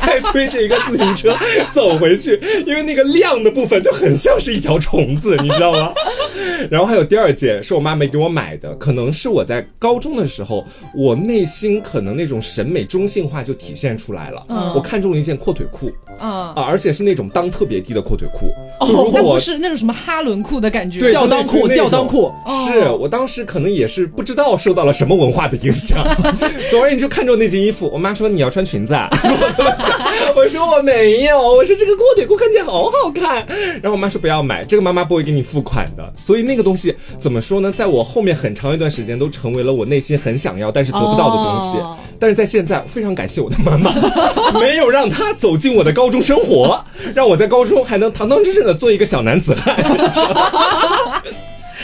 [0.00, 1.36] 在推着一个自行车
[1.72, 5.92] 走回去，因为那个亮的部分就很像是一条虫子，你知道吗？
[6.70, 14.42] 然后还有第二件是我妈没给我买的，可能是我在高中的时候，我内心可能那种审美中性化就体现出来了。
[14.48, 18.48] 嗯我看中了一件阔腿裤啊啊，而且是那种裆特别低的阔腿裤。
[18.86, 22.32] 就如哦，那果不是那种什么哈伦裤的感觉，对，吊裆裤那种吊裆裤
[22.66, 25.98] 是我当时可能也是不知道受到了什么文化的影响，
[26.70, 27.90] 总而言之就看中那件衣服。
[27.92, 29.98] 我妈说你要穿裙子啊， 我怎么讲？
[30.36, 33.44] 我说我没有，我说这个阔腿裤看起来好好看。
[33.82, 36.12] 然后我妈说不要买，这个妈妈不会给你付款的。
[36.16, 37.72] 所以那个东西怎么说呢？
[37.72, 41.76] 在我后面很长一段时间都成为了我内心很想要但是得不到的东西。
[42.20, 43.92] 但是在现在，非常感谢我的妈妈，
[44.60, 49.74] 没有让她走进我的高中生活，让我在高中还能堂堂正正的做一个小男子汉。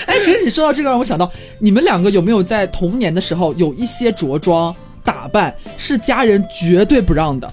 [0.06, 7.52] 哎，可是你说到这个，让我想到你们两个有没有在童年的时候有一些着装打扮是家人绝对不让的？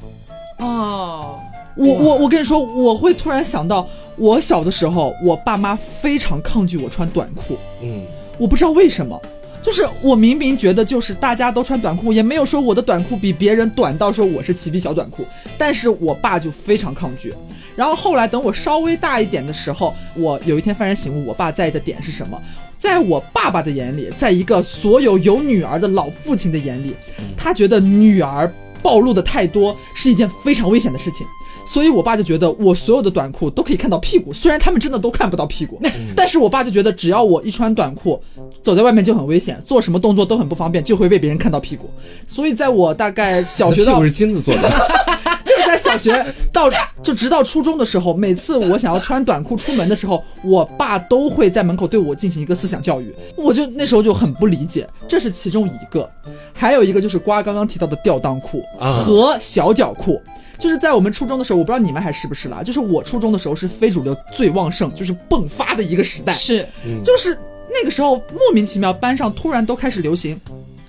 [0.60, 1.40] 哦，
[1.76, 7.58] 我我我跟你说，我会突然想到，我小的时候，我爸妈非常抗拒我穿短裤。
[7.82, 8.04] 嗯，
[8.38, 9.20] 我不知道为什么，
[9.62, 15.26] 就是我明明觉得就是大家都穿短裤，也没有说我的短裤比别人短到说我是齐臂小短裤，
[15.58, 17.34] 但是我爸就非常抗拒。
[17.76, 22.42] 然后后来等我稍微大一点的时候，我有一天幡然醒悟，我爸在意的点是什么？
[22.78, 26.96] 在我爸爸的眼里，在一个所有有女儿的老父亲的眼里，
[27.38, 28.52] 他觉得女儿
[28.82, 31.26] 暴露的太多是一件非常危险的事情。
[31.72, 35.80] 所以我爸就觉得我所有的短裤都可以看到屁股，虽然他们真的都看不到屁股，
[36.14, 38.22] 但是我爸就觉得只要我一穿短裤，
[38.62, 41.90] 走在外面就很危险，做什么动作都很不方便，就会被别人看到屁股。
[42.28, 44.70] 所以在我大概小学屁股是金子做的。
[45.46, 46.70] 就是在小学到
[47.02, 53.14] 就直到初中的时候，每次我想要穿短裤出门的时候，我爸都会在门口对我进行一个思想教育。
[53.38, 56.10] 我就那时候就很不理解，这是其中一个，
[56.54, 60.22] 还有一个就是瓜刚刚提到的吊裆裤和小脚裤。
[60.62, 66.32] 就是在我们初中的时候，我不知道你们还是不是啦，就是我初中的时候是非主流最旺盛，就是迸发的一个时代。
[66.32, 66.66] 是，
[67.04, 67.36] 就是
[67.74, 70.40] 那个时候莫名其妙班上突然都开始流行。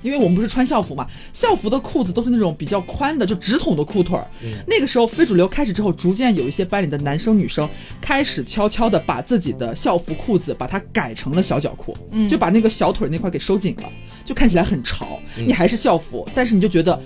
[0.03, 4.27] 因为我们不是穿校服嘛，校服的裤子都是那种比较宽的，就直筒的裤腿儿。
[4.67, 7.69] 那个时候非主流开始之后，逐渐有一些班里的男生女生
[8.01, 11.97] 开始悄悄的把自己的校服裤子把它改成了小脚裤，
[12.29, 13.89] 就把那个小腿那块给收紧了，
[14.25, 15.21] 就看起来很潮。
[15.37, 17.01] 你还是校服，但是你就觉得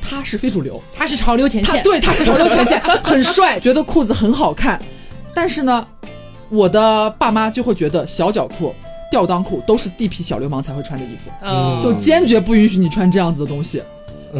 [0.00, 4.80] 他是非主流，他是潮流前线，对，他是潮流前线， 很帅，觉得裤子很好看。
[5.34, 5.86] 但是呢，
[6.48, 8.74] 我的爸妈就会觉得小脚裤。
[9.08, 11.30] 吊裆裤都是地痞小流氓才会穿的衣服，
[11.80, 13.80] 就坚决不允许你穿这样子的东西，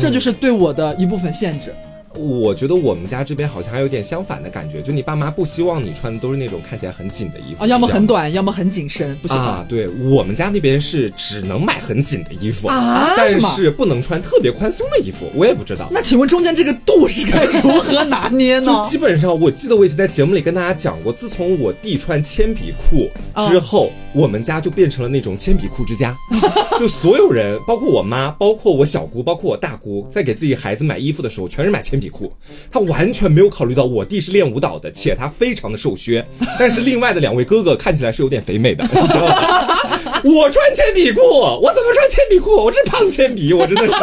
[0.01, 1.73] 这就是对我的一部分限制。
[2.17, 9.43] 我觉得我们家这边好像还有点相反的感觉，就你爸妈不希望你穿的都是那种看起来很紧的衣服，要么很短，要么很紧身，不喜欢。
[9.43, 15.31] 啊，对我们家那边是只能买很紧的衣服啊，但是不能穿特别宽松的衣服。
[15.35, 15.89] 我也不知道。
[15.91, 18.65] 那请问中间这个度是该如何拿捏呢？
[18.83, 23.11] 就基本上，我记得我以前在节目里跟大家讲过，自从我弟穿铅笔裤
[23.47, 26.17] 之后，我们家就变成了那种铅笔裤之家，
[26.81, 32.07] 就所有人，包括我妈，包括我小姑，包括我大姑，在给自己孩子买衣服的时候，全是买铅笔。
[32.09, 32.33] 裤，
[32.71, 36.25] 她完全没有考虑到我弟是练舞蹈的，且他非常的瘦削，
[36.59, 39.77] 但是另外的两位哥哥看起来是有点肥美的， 你知道吗？
[40.25, 42.65] 我穿铅笔裤，我怎么穿铅笔裤？
[42.65, 43.95] 我是胖铅笔，我真的是，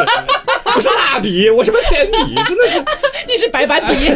[0.75, 2.35] 我是蜡笔，我什么铅笔？
[2.47, 2.83] 真的是，
[3.27, 4.11] 你是白板笔，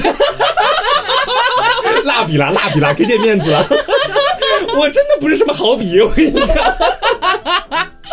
[2.03, 3.45] 蜡笔啦，蜡笔啦，给点面子，
[4.75, 6.55] 我真的不是什么好笔，我跟你讲。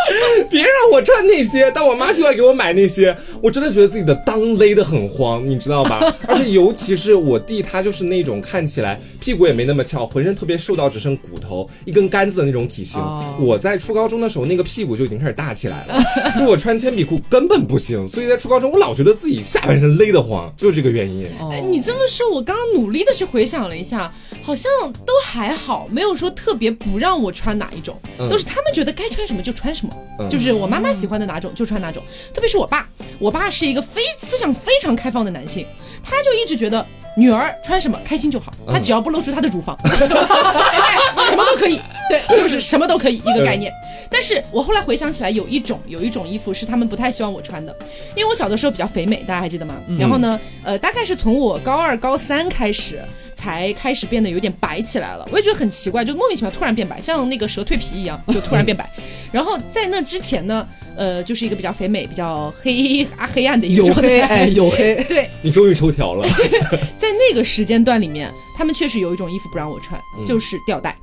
[0.50, 6.00] 别让我穿那些，但我妈就要给我买那些，我真的觉得自己的裆勒得很慌，你知道吧？
[6.26, 13.00] 而且尤其是我弟，他就是那种看起来屁股也没那么翘，浑身特别瘦到只剩骨头一根杆子的那种体型。
[13.40, 16.02] 我在初高中的时候，那个屁股就已经开始大起来了，
[16.38, 21.26] 就我穿铅笔裤根本不行，所以在初高中我老觉得自己下半身勒得慌，就是这个原因。
[21.50, 24.70] 哎，你这么说，我刚刚努力的去回想了一下，好像
[25.06, 29.93] 都还好，没有说特别不让我穿哪一种，都是他们觉得该穿什么就穿什么。
[30.30, 32.88] 就是我妈妈喜欢的哪种就穿哪种，特别是我爸，
[33.18, 35.66] 我爸是一个非思想非常开放的男性，
[36.02, 36.86] 他就一直觉得
[37.16, 43.72] 女儿穿什么开心就好，他只要不露出他的乳房， 什么都可以，对，就是什么都可以一个概念。
[44.08, 47.76] 但是我后来回想起来，有一种有一种衣服是他们不太希望我穿的，
[48.14, 49.74] 因为我小的时候比较肥美，大家还记得吗？
[49.98, 53.02] 然后呢，呃，大概是从我高二高三开始。
[53.36, 58.88] 才开始变得有点白起来了，我也觉得很奇怪，就莫名其妙突然变白，像那个蛇蜕皮一样，就突然变白。
[59.34, 60.64] 然后在那之前呢，
[60.96, 65.04] 呃，就是一个比较肥美、比较黑啊 黑暗的一个状态，有黑，有黑。
[65.08, 66.24] 对，你终于抽条了。
[66.96, 70.96] 在那个时间段里面，他们确实有一种衣服不让我穿，就是吊带。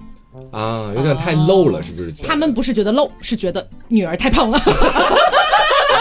[0.50, 2.24] 啊，有点太露了，是不是？
[2.24, 4.58] 他们不是觉得露，是觉得女儿太胖了。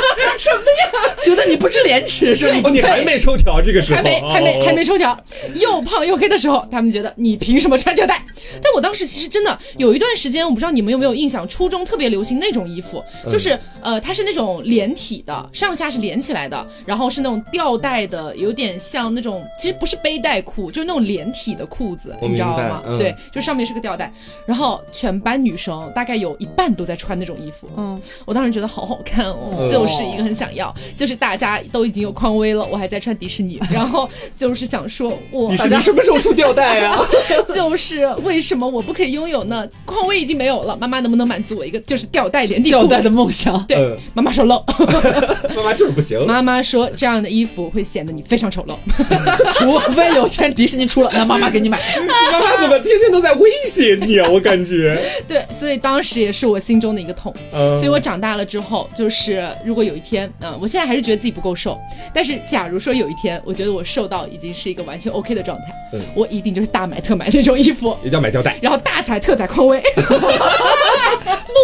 [0.39, 1.15] 什么呀？
[1.25, 2.71] 觉得你不知廉耻是吗？
[2.71, 5.19] 你还没抽条，这个时候还没还没还没抽条，
[5.55, 8.23] 又胖又黑的时候，他们觉得你凭什么穿吊带？
[8.63, 22.83] 但我当时其实真的有一段时间，我不知道你们有没有印象，初中特别流行那种衣服，就是呃，它是那种连体的，上下是连起来的，然后是那种吊带的，有点像那种其实不是背带裤，就是那种连体的裤子，你知道吗？
[22.99, 24.13] 对，就上面是个吊带，
[24.47, 27.69] 然后全班女生大概有一半都在穿那种衣服。
[27.77, 36.99] 嗯，我当时觉得好好看哦，就就是一个很想要，就是大家都已经有匡威了，我还在穿迪士尼，然后就是想说，我迪士尼什么时候出吊带啊？
[37.55, 39.67] 就是为什么我不可以拥有呢？
[39.85, 43.65] 匡威已经没有了，妈妈能不能满足我一个就是吊带连体吊带的梦想？
[43.67, 44.63] 对，妈妈说 low，
[45.55, 46.25] 妈妈就是不行。
[46.27, 48.77] 妈妈说这样的衣服会显得你非常丑陋，
[49.59, 51.79] 除非有天迪士尼出了，那妈妈给你买。
[52.07, 54.29] 妈妈怎么天天都在威胁你啊？
[54.29, 55.01] 我感觉。
[55.27, 57.35] 对，所以当时也是我心中的一个痛。
[57.51, 61.79] 所以我长大了之后，就是如果有一天，嗯，我现在还是觉得自己不够瘦，
[62.13, 69.83] 但是假如说有一天，我觉得我瘦到已经是一个完全 OK 的状态，嗯，我一定就是大买特买那种衣服，一定要买吊带，然后大踩特踩匡威，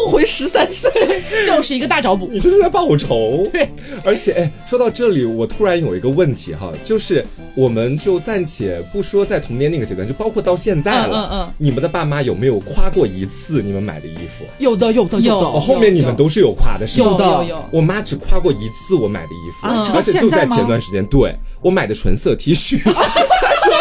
[0.05, 0.91] 梦 回十三岁，
[1.49, 2.28] 就是一个大找补。
[2.32, 3.49] 你这是在报我仇？
[3.51, 3.70] 对，
[4.05, 7.24] 而且哎，说到这里，我突然有一个问题哈，就是
[7.55, 14.45] 我们就暂且不说在童年那个阶段，就包括到现在了，嗯嗯，你们的爸妈有没有夸过一次你们买的衣服？
[14.59, 15.59] 有的，有的，有的。
[15.59, 17.07] 后面你们都是有夸的，是吗？
[17.12, 17.64] 有的，有有。
[17.72, 19.66] 我妈只夸过一次我买的衣服，
[19.97, 23.74] 而且就在前段时间，对我买的纯色 T 恤，她说。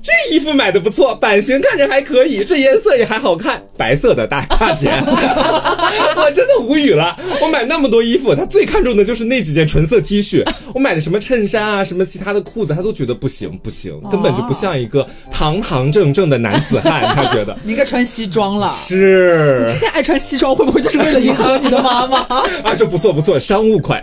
[0.00, 7.14] 这衣服买的不错，版型看着还可以，这颜色也还好看，白色的大大件， 我真的无语了。
[7.42, 10.42] 我买那么多衣服，他最看重的就是那几件纯色 T 恤。
[10.74, 17.02] 我买的什么衬衫啊，什么其他的裤子，他都觉得不行不行，根本就不像一个堂堂正正的男子汉。
[17.14, 18.72] 他觉得你应该穿西装了。
[18.72, 22.18] 是，你之前爱穿西装，会不会就是为了迎合你的妈妈？
[22.64, 24.00] 啊，这不错不错，商务款，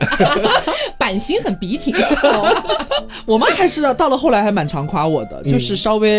[0.99, 1.95] 版型很笔挺。
[3.25, 5.69] 我妈还是到了后来还蛮常夸我的，就是。
[5.69, 6.18] 是稍微。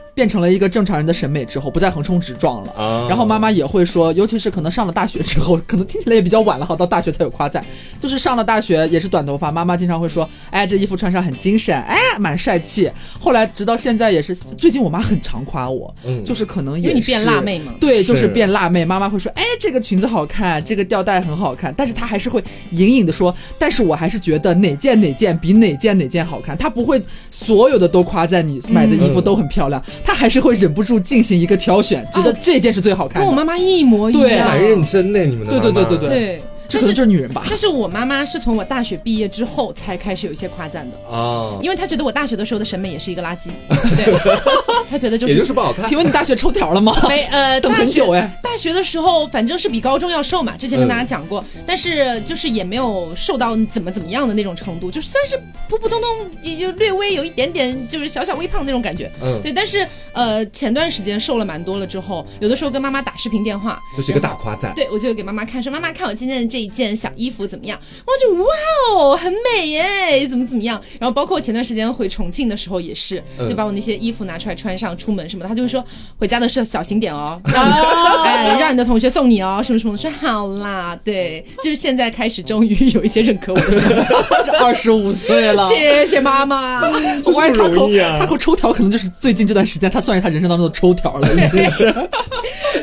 [0.21, 3.07] 变成了一个正常人的审美之后，不再横冲直撞了。
[3.09, 7.65] 然后妈妈也会说，尤其是可能上了大学之后，可能听起来也比较晚了哈，到大学才有夸赞。
[7.99, 12.87] 就是上了大学也是短头发，妈妈经常会说，哎，这衣服穿上很精神，哎，蛮帅气。
[13.19, 15.91] 后来直到现在也是，最近我妈很常夸我，
[16.23, 18.85] 就是可能因为你变辣妹嘛，对，就是变辣妹。
[18.85, 26.55] 妈妈会说，哎，这个裙子好看，这个吊带很好看，但是她还是会隐隐的说，但是我还是觉得哪件哪件比哪件哪件好看。
[26.55, 27.01] 她不会
[27.31, 29.83] 所有的都夸赞你买的衣服都很漂亮。
[30.11, 36.09] 他还是会忍不住进行一个挑选，觉得这件是最好看的，跟我妈妈一模一样，对，蛮认真的，你们的对对对对。
[36.09, 36.41] 对。
[36.71, 37.43] 这可能就是女人吧。
[37.49, 44.13] 但是我妈妈是从我大学毕业之后才开始有一些夸赞的啊，因为她觉得我大学的时候的审美也是一个垃圾， 对，
[44.89, 45.85] 她觉得就是也就是不好看。
[45.85, 46.95] 请问你大学抽条了吗？
[47.07, 48.29] 没，呃， 等很久哎。
[48.43, 56.09] 大学的时候反正是比高中要瘦嘛，之前跟大家讲过，但是就是也没有瘦到怎么怎么样的那种程度，就算是普普通通，
[56.41, 59.09] 也就略微有一点点就是小小微胖那种感觉。
[59.21, 59.51] 嗯，对。
[59.53, 64.73] 但是呃，前段时间瘦了蛮多了之后，有的时候跟妈妈打视频电话，就是一个大夸赞。
[64.75, 67.41] 对，我就给妈妈看说，妈妈看我今天的这一件小衣服。
[67.51, 67.77] 怎么样？
[68.05, 68.49] 我就哇
[68.93, 70.27] 哦，很美耶！
[70.27, 70.81] 怎么怎么样？
[70.99, 75.49] 然后包括前段时间回重庆的时候也是，就把我那些衣服拿出来穿上出门什么的。
[75.49, 75.83] 他就会说
[76.17, 77.41] 回家的时候小心点哦，
[78.23, 79.97] 哎，让你的同学送你哦，什么什么的。
[79.97, 86.81] 说好啦，对，就是现在开始终于有一些认可我的， 二十五岁了，谢谢妈妈，
[87.23, 88.17] 不容易啊！
[88.19, 91.93] 他给我抽条，可能就是最近这段时间，他算是他人生当中的抽条了， 已经是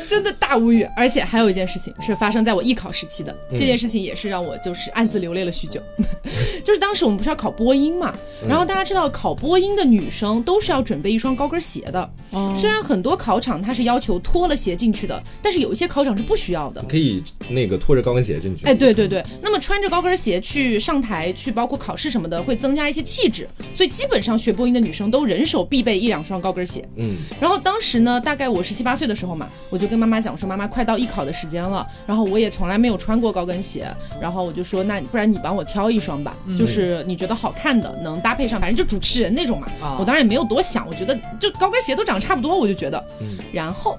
[0.07, 0.87] 真的大无语。
[0.97, 4.49] 而且还有一件事情是发生在我艺考时期的，这件事情也是让我。
[4.49, 5.79] 我就是暗自流泪了许久，
[6.64, 8.14] 就是当时我们不是要考播音嘛，
[8.49, 12.11] 然后大家知道考播音的女生都是要准备一双高跟鞋的。
[12.57, 18.64] 虽然很多考场它是要求脱了鞋进去的，但是有一些考场是不需要的，可以那个拖着高跟鞋进去。
[18.64, 23.47] 哎，对对对，那么穿着高跟鞋去上台去，包括考试什么的，会增加一些气质。
[23.75, 26.89] 所以基本上学播音的女生都人手必备一两双高跟鞋。
[26.97, 33.87] 嗯，然后当时呢，大概我十七八岁的时候嘛，我就跟妈妈讲说，妈妈快到艺考的时间了，然后我也从来没有穿过高跟鞋，
[34.21, 34.39] 然后。
[34.49, 39.67] 我就说，那不然你帮我挑一双吧，就是你觉得好看的，能搭配上，反正就主持人那种嘛。
[39.99, 43.05] 我当然也没有多想，我觉得就高跟鞋都长差不多，我就觉得。
[43.53, 43.99] 然后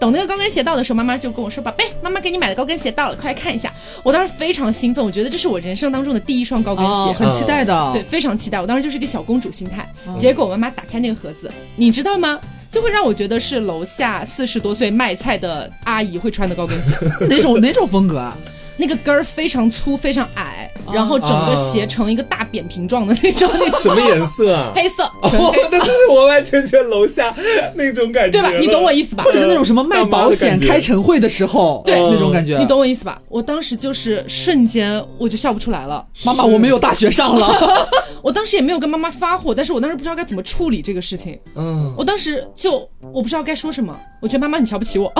[0.00, 3.72] 等那个高跟鞋到的时候，妈妈就跟我说：“宝贝，妈妈给你买的高跟鞋到了，快来看一下。”
[4.02, 7.92] 我当时非常兴奋，我觉得这是我人生当中的第一双高跟鞋，很期待的。
[7.92, 8.58] 对，非常期待。
[8.60, 9.86] 我当时就是一个小公主心态。
[10.18, 12.40] 结果我妈妈打开那个盒子，你知道吗？
[12.70, 16.92] 就会让我觉得是楼下四十多岁卖菜的阿姨会穿的高跟鞋。
[17.28, 18.36] 哪种哪种风格啊？
[18.78, 23.50] 那个根儿非常粗，非常矮，然后整个鞋成一个大扁平状的那种。
[23.82, 24.72] 什么颜色啊？
[24.76, 25.04] 黑色。
[25.20, 27.34] 哦， 那就是完完全全楼下
[27.74, 28.56] 那种感觉，对吧？
[28.58, 29.24] 你懂我意思吧？
[29.24, 33.20] 或者是那种什么卖保险、开晨会的时候，对那种感觉，你懂我意思吧？
[33.28, 36.06] 我当时就是瞬间我就笑不出来了。
[36.24, 37.88] 妈妈，我没有大学上了。
[38.22, 41.38] 我当时也没有跟妈妈发火，但是我当时不知道该怎么处理这个事情。
[41.56, 45.12] 嗯，我当时就我不知道该说什么，我觉得妈妈你瞧不起我。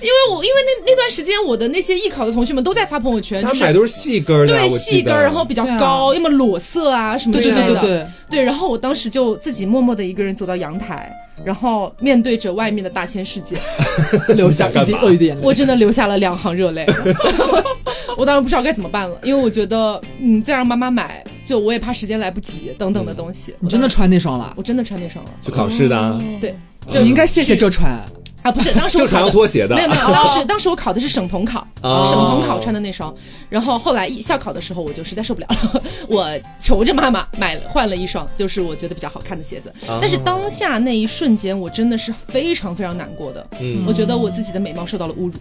[0.00, 7.80] 因为我因为那那段时间，我的那些艺考的同学们都在发朋友圈，他买都是细跟的，对细跟，然后比较高，要么裸色啊什么之类的。
[7.80, 11.10] 对对，然后我当时就自己默默的一个人走到阳台，
[11.44, 13.56] 然后面对着外面的大千世界，
[14.34, 16.86] 流下一滴鳄鱼的眼泪，我真的流下了两行热泪。
[18.16, 23.54] 我当时不知道该怎么办了，因为我觉得，嗯，再让妈妈买，就我也怕时间来不及等等的东西。
[23.60, 24.52] 你真的穿那双了？
[24.56, 25.30] 我真的穿那双了。
[25.40, 26.20] 去考试的？
[26.40, 26.52] 对，
[26.90, 28.04] 就应该谢谢这穿。
[28.42, 33.14] 啊，不是，当时我穿拖鞋的，没有没有，当时当时我考的是省统考，省统考穿的那双，
[33.48, 36.26] 然后后来校考的时候我就实在受不了了， 我
[36.60, 45.34] 求着妈妈买了换了一双，就是我觉得比较好看的鞋子，但是当下那一瞬间我真的是非常非常难过的，嗯，我觉得我自己的美貌受到了侮辱，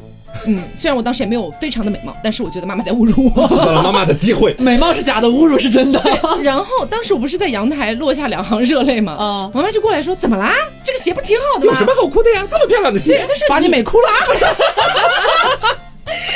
[0.45, 6.01] 嗯，虽然我当时也没有非常的美貌，但是我觉得妈妈在侮辱我，得到了妈妈的机会，美貌是假的，侮辱是真的。
[6.43, 9.13] 然后当时我不是在阳台落下两行热泪吗？
[9.13, 10.53] 啊，妈妈就过来说怎么啦？
[10.83, 11.71] 这个鞋不是挺好的吗？
[11.71, 12.45] 有什么好哭的呀？
[12.49, 14.07] 这么漂亮的鞋，但是把你美哭了。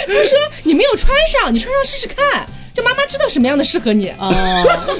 [0.07, 2.45] 他说你没有穿上，你穿上试试看。
[2.73, 4.31] 就妈妈知道什么样的适合你啊？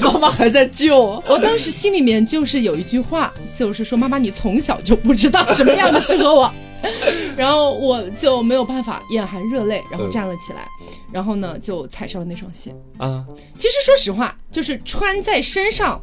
[0.01, 1.23] 妈妈还在救。
[1.25, 6.51] 我当时心里面就是有一句话，就是说妈妈你从小就不知道什么样的适合我。
[7.37, 10.67] 然后我就没有办法，眼含热泪，然后站了起来，
[11.11, 13.25] 然后呢就踩上了那双鞋啊。
[13.55, 16.01] 其实说实话，就是穿在身上。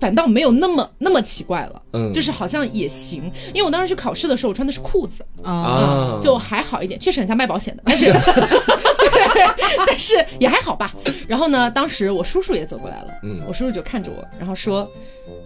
[0.00, 3.24] 反倒没有那么那么奇怪了，嗯，就是好像也行，
[3.54, 5.24] 因为我当时去考试的时候，我穿的是裤子。
[5.44, 8.12] 啊，就还好一点，确实很像卖保险的， 但是
[9.86, 10.92] 但是也还好吧。
[11.28, 14.90] 然后呢，当时我叔叔也走过来了，嗯，我叔叔就看着我，然后说，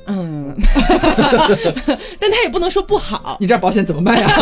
[0.07, 0.55] 嗯，
[2.19, 4.33] 但他也不能说不好，你这保险怎么卖啊？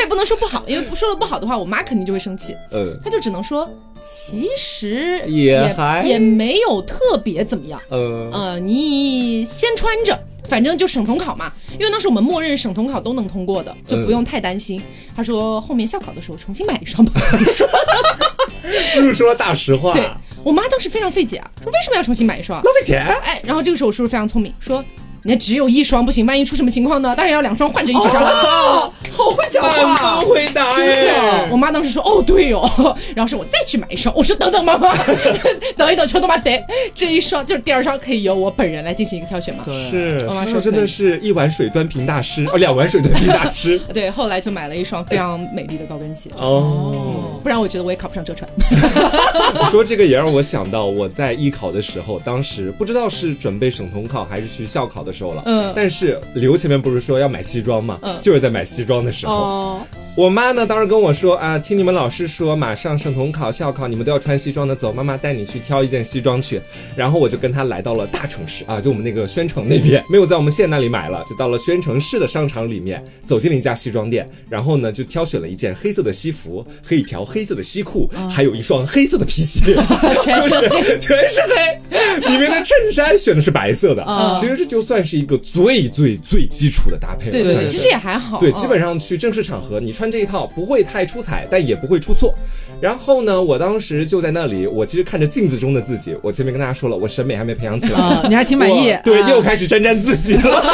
[0.00, 3.70] 他也不能说不好，因为不说了不好的话，我妈肯定就会生气，嗯，他就只能说。
[4.02, 14.80] 其实也还也没有特别怎么样，呃呃，你先穿着，反正就省统考嘛，因为当时我们默认省统考都能通过的，就不用太担心。
[15.14, 17.12] 他说后面校考的时候重新买一双吧。
[18.90, 19.92] 是不是说了大实话。
[19.92, 20.02] 对
[20.42, 22.62] 我妈当时非常费解啊，说为什么要重新买一双？
[22.62, 23.04] 浪费钱。
[23.22, 24.82] 哎，然后这个时候我叔叔非常聪明，说。
[25.24, 27.14] 那只有一双不行，万一出什么情况呢？
[27.14, 28.92] 当然要两双换着一起穿了。
[29.12, 30.70] 好会讲话，不回答。
[30.70, 31.12] 真的，
[31.50, 32.68] 我妈当时说：“哦，对哦。
[33.14, 34.94] ”然后说：“我再去买一双。”我说：“等等，妈妈，
[35.76, 43.78] 等一等，求他妈得这一双就是第二双可以由我本人来进行一个挑选嘛？”是，我妈说真的是一碗水端平大师，哦，两碗水端平大师。
[43.92, 46.30] 对，后来就买了一双非常美丽的高跟鞋。
[46.38, 48.48] 哦，不然我觉得我也考不上浙传。
[48.58, 55.10] 你说这个也让我想到我在艺考的时候，当时不知道是准备省统考还是去校考的。
[55.10, 57.98] 时候了，嗯，但是刘前面不是说要买西装嘛？
[58.02, 59.80] 嗯，就是在买西装的时候。
[60.20, 66.60] 我妈呢，当时跟我说啊，听你们老师说，马上省统考、校考，你们都要穿西装的，走，妈妈带你去挑一件西装去。
[66.94, 79.74] 然后我就跟她来到了大城市啊，就我们那个宣城那边，没有在我们县那里买了，就到了宣城市的商场里面，走进了一家西装店，然后呢，就挑选了一件黑色的西服和一条黑色的西裤，还有一双黑色的皮鞋，
[80.22, 84.04] 全是全是黑，里面的衬衫选的是白色的。
[84.38, 87.32] 其实这就算是一个最最最基础的搭配了。
[87.32, 88.38] 对对，其实也还好。
[88.38, 90.09] 对，基本上去正式场合，你穿。
[90.10, 92.34] 这一套不会太出彩，但也不会出错。
[92.80, 98.96] 然后呢，我当时就在那里，我其实看着镜子中的自己，我前面跟大家说了，我审美还没培养起来，你还挺满意。
[99.04, 100.64] 对，又开始沾沾自喜了。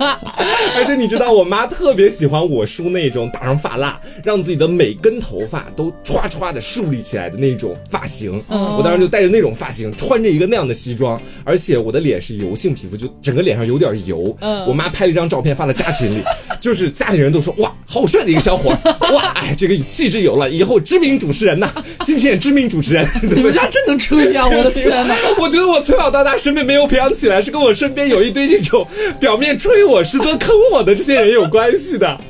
[0.76, 8.42] 而且你知道，我妈特别喜欢我梳那种打上发蜡，让自己的每根头发都歘歘的竖立起来的那种发型。
[8.48, 14.36] 我当时就带着那种发型，穿着一个那样的西装，而且我的脸是油性皮肤，就整个脸上有点油。
[14.66, 16.22] 我妈拍了一张照片发到家群里，
[16.60, 17.74] 就是家里人都说哇。
[17.86, 21.70] 好帅的一个小伙，哇，哎，这个气质有了，以后知名主持人呐，
[22.04, 23.06] 金线知名主持人。
[23.22, 24.46] 你们家真能吹呀！
[24.46, 25.14] 我的天哪！
[25.38, 28.86] 我觉得我从小到大审美没有培养起来，是跟我身边有一堆这种
[29.18, 32.20] 表面吹我，实则坑我的这些人有关系的。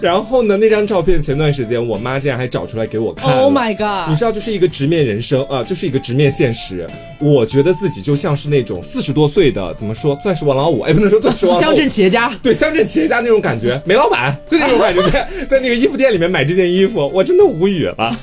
[0.00, 3.32] 然后呢，那张照片前段时间我妈竟然还找出来给我看。
[3.38, 4.10] Oh my god！
[4.10, 6.88] 你知道，就是一个直面人生啊，就是一个直面现实。
[7.20, 10.80] 我觉得自己就像是那种四十多岁的，怎么说，钻石王老五？
[10.82, 11.62] 哎，不能说钻石王老五。
[11.62, 12.32] 乡镇企业家。
[12.42, 15.02] 对，乡镇企业家那种感觉，煤老板就那种感觉。
[15.10, 18.18] 在在那个衣服店里面买这件衣服，我真的无语了。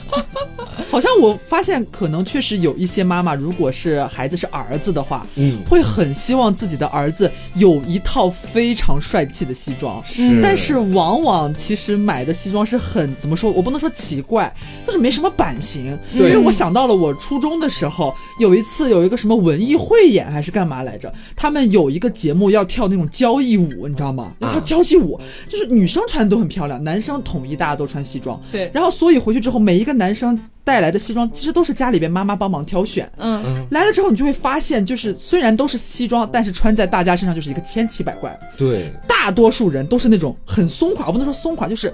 [0.96, 10.02] 好像我发现，可能确实有一些妈妈，如果是孩子是儿子的话，嗯，会很希望自己的儿子有一套非常帅气的西装。
[10.06, 13.52] 是，但是往往其实买的西装是很怎么说？
[13.52, 14.56] 我不能说奇怪，
[14.88, 16.00] 就是没什么版型。
[16.16, 21.14] 对，因为我想到了我初中的时候，有一次有一个什么文艺汇演还是干嘛来着？
[21.36, 24.32] 他们有一个节目要跳那种交谊舞，你知道吗？
[24.40, 25.20] 要跳交际舞，
[25.50, 28.42] 就是女生穿的都很漂亮，男生统一大家都穿西装。
[28.50, 30.40] 对，然后所以回去之后，每一个男生。
[30.66, 38.38] 带来的西装其实都是家里边妈妈帮忙挑选，嗯，来了之后你就会发现，就是虽然都是西装，但是穿在大家身上就是一个千奇百怪。
[38.58, 41.94] 对，大多数人都是那种很松垮，我不能说松垮，就是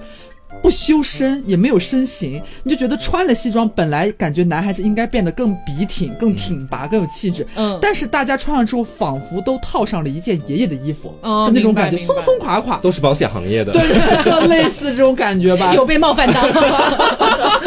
[0.60, 7.46] 不修身，也没有身形，你就觉得穿了西装，本来感觉男孩子应该变得更笔挺、更挺拔、更有气质。
[7.56, 12.78] 嗯但是大家穿上之后，仿佛都套上了一件爷爷的衣服，哦那种感觉，松松垮垮。
[12.78, 13.72] 都是保险行业的。
[13.72, 15.74] 对，就 类似这种感觉吧。
[15.74, 16.42] 有被冒犯到。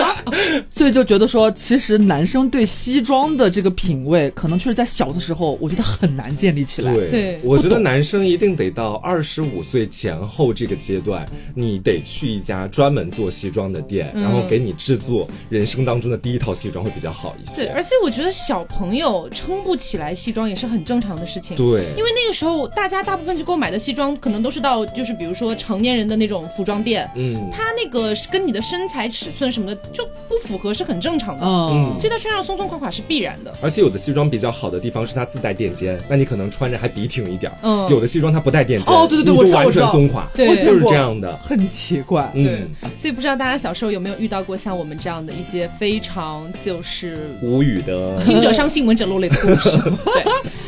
[0.69, 6.93] 所以就觉得说，其实男生对西装的这个品味，可能确实在小的时候，我觉得很难建立起来。
[6.93, 21.55] 对，对我觉得男生一定得到二十五岁前后这个阶段，你得去一家专门做西装的店，然后给你制作人生当中的第一套西装会比较好一些对，而且我觉得小朋友撑不起来西装也是很正常的事情。
[21.55, 31.45] 对，因为那个时候大家大部分去购买的西装，可能都是到就是比如说成年人的那种服装店，嗯，它那个跟你的身材尺寸什么的就不符合，是很正常的。
[31.45, 33.55] 嗯，所以他穿上松松垮垮是必然的。
[33.61, 37.57] 而且有的西装比较好的地方是它自带垫肩，那你可能穿着还笔挺一点儿。
[37.61, 41.33] 嗯有的西装它不带垫肩，哦对对对你就完全松垮，对就是这样的。
[41.37, 42.29] 很奇怪。
[42.33, 48.23] 对嗯，，所以不知道大家小时候有没有遇到过像我们这样的一些非常就是无语的。
[48.23, 49.69] 听者伤心，闻者落泪的故事。
[50.05, 50.23] 对，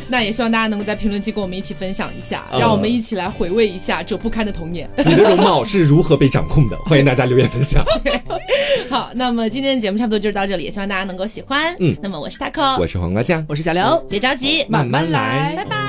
[0.08, 4.90] 那也希望大家能够在评论区跟我们一起分享一下，嗯让我们一起来回味一下这不堪的童年。
[4.98, 6.78] 你的容貌是如何被掌控的？
[6.86, 7.84] 欢迎大家留言分享。
[8.90, 11.76] 好，那么今天的节目差不多就是到这里，也希望大家能够喜欢。
[11.80, 15.87] 嗯那么我是 taco，我是黄瓜酱，我是小刘，别着急，慢慢来拜拜。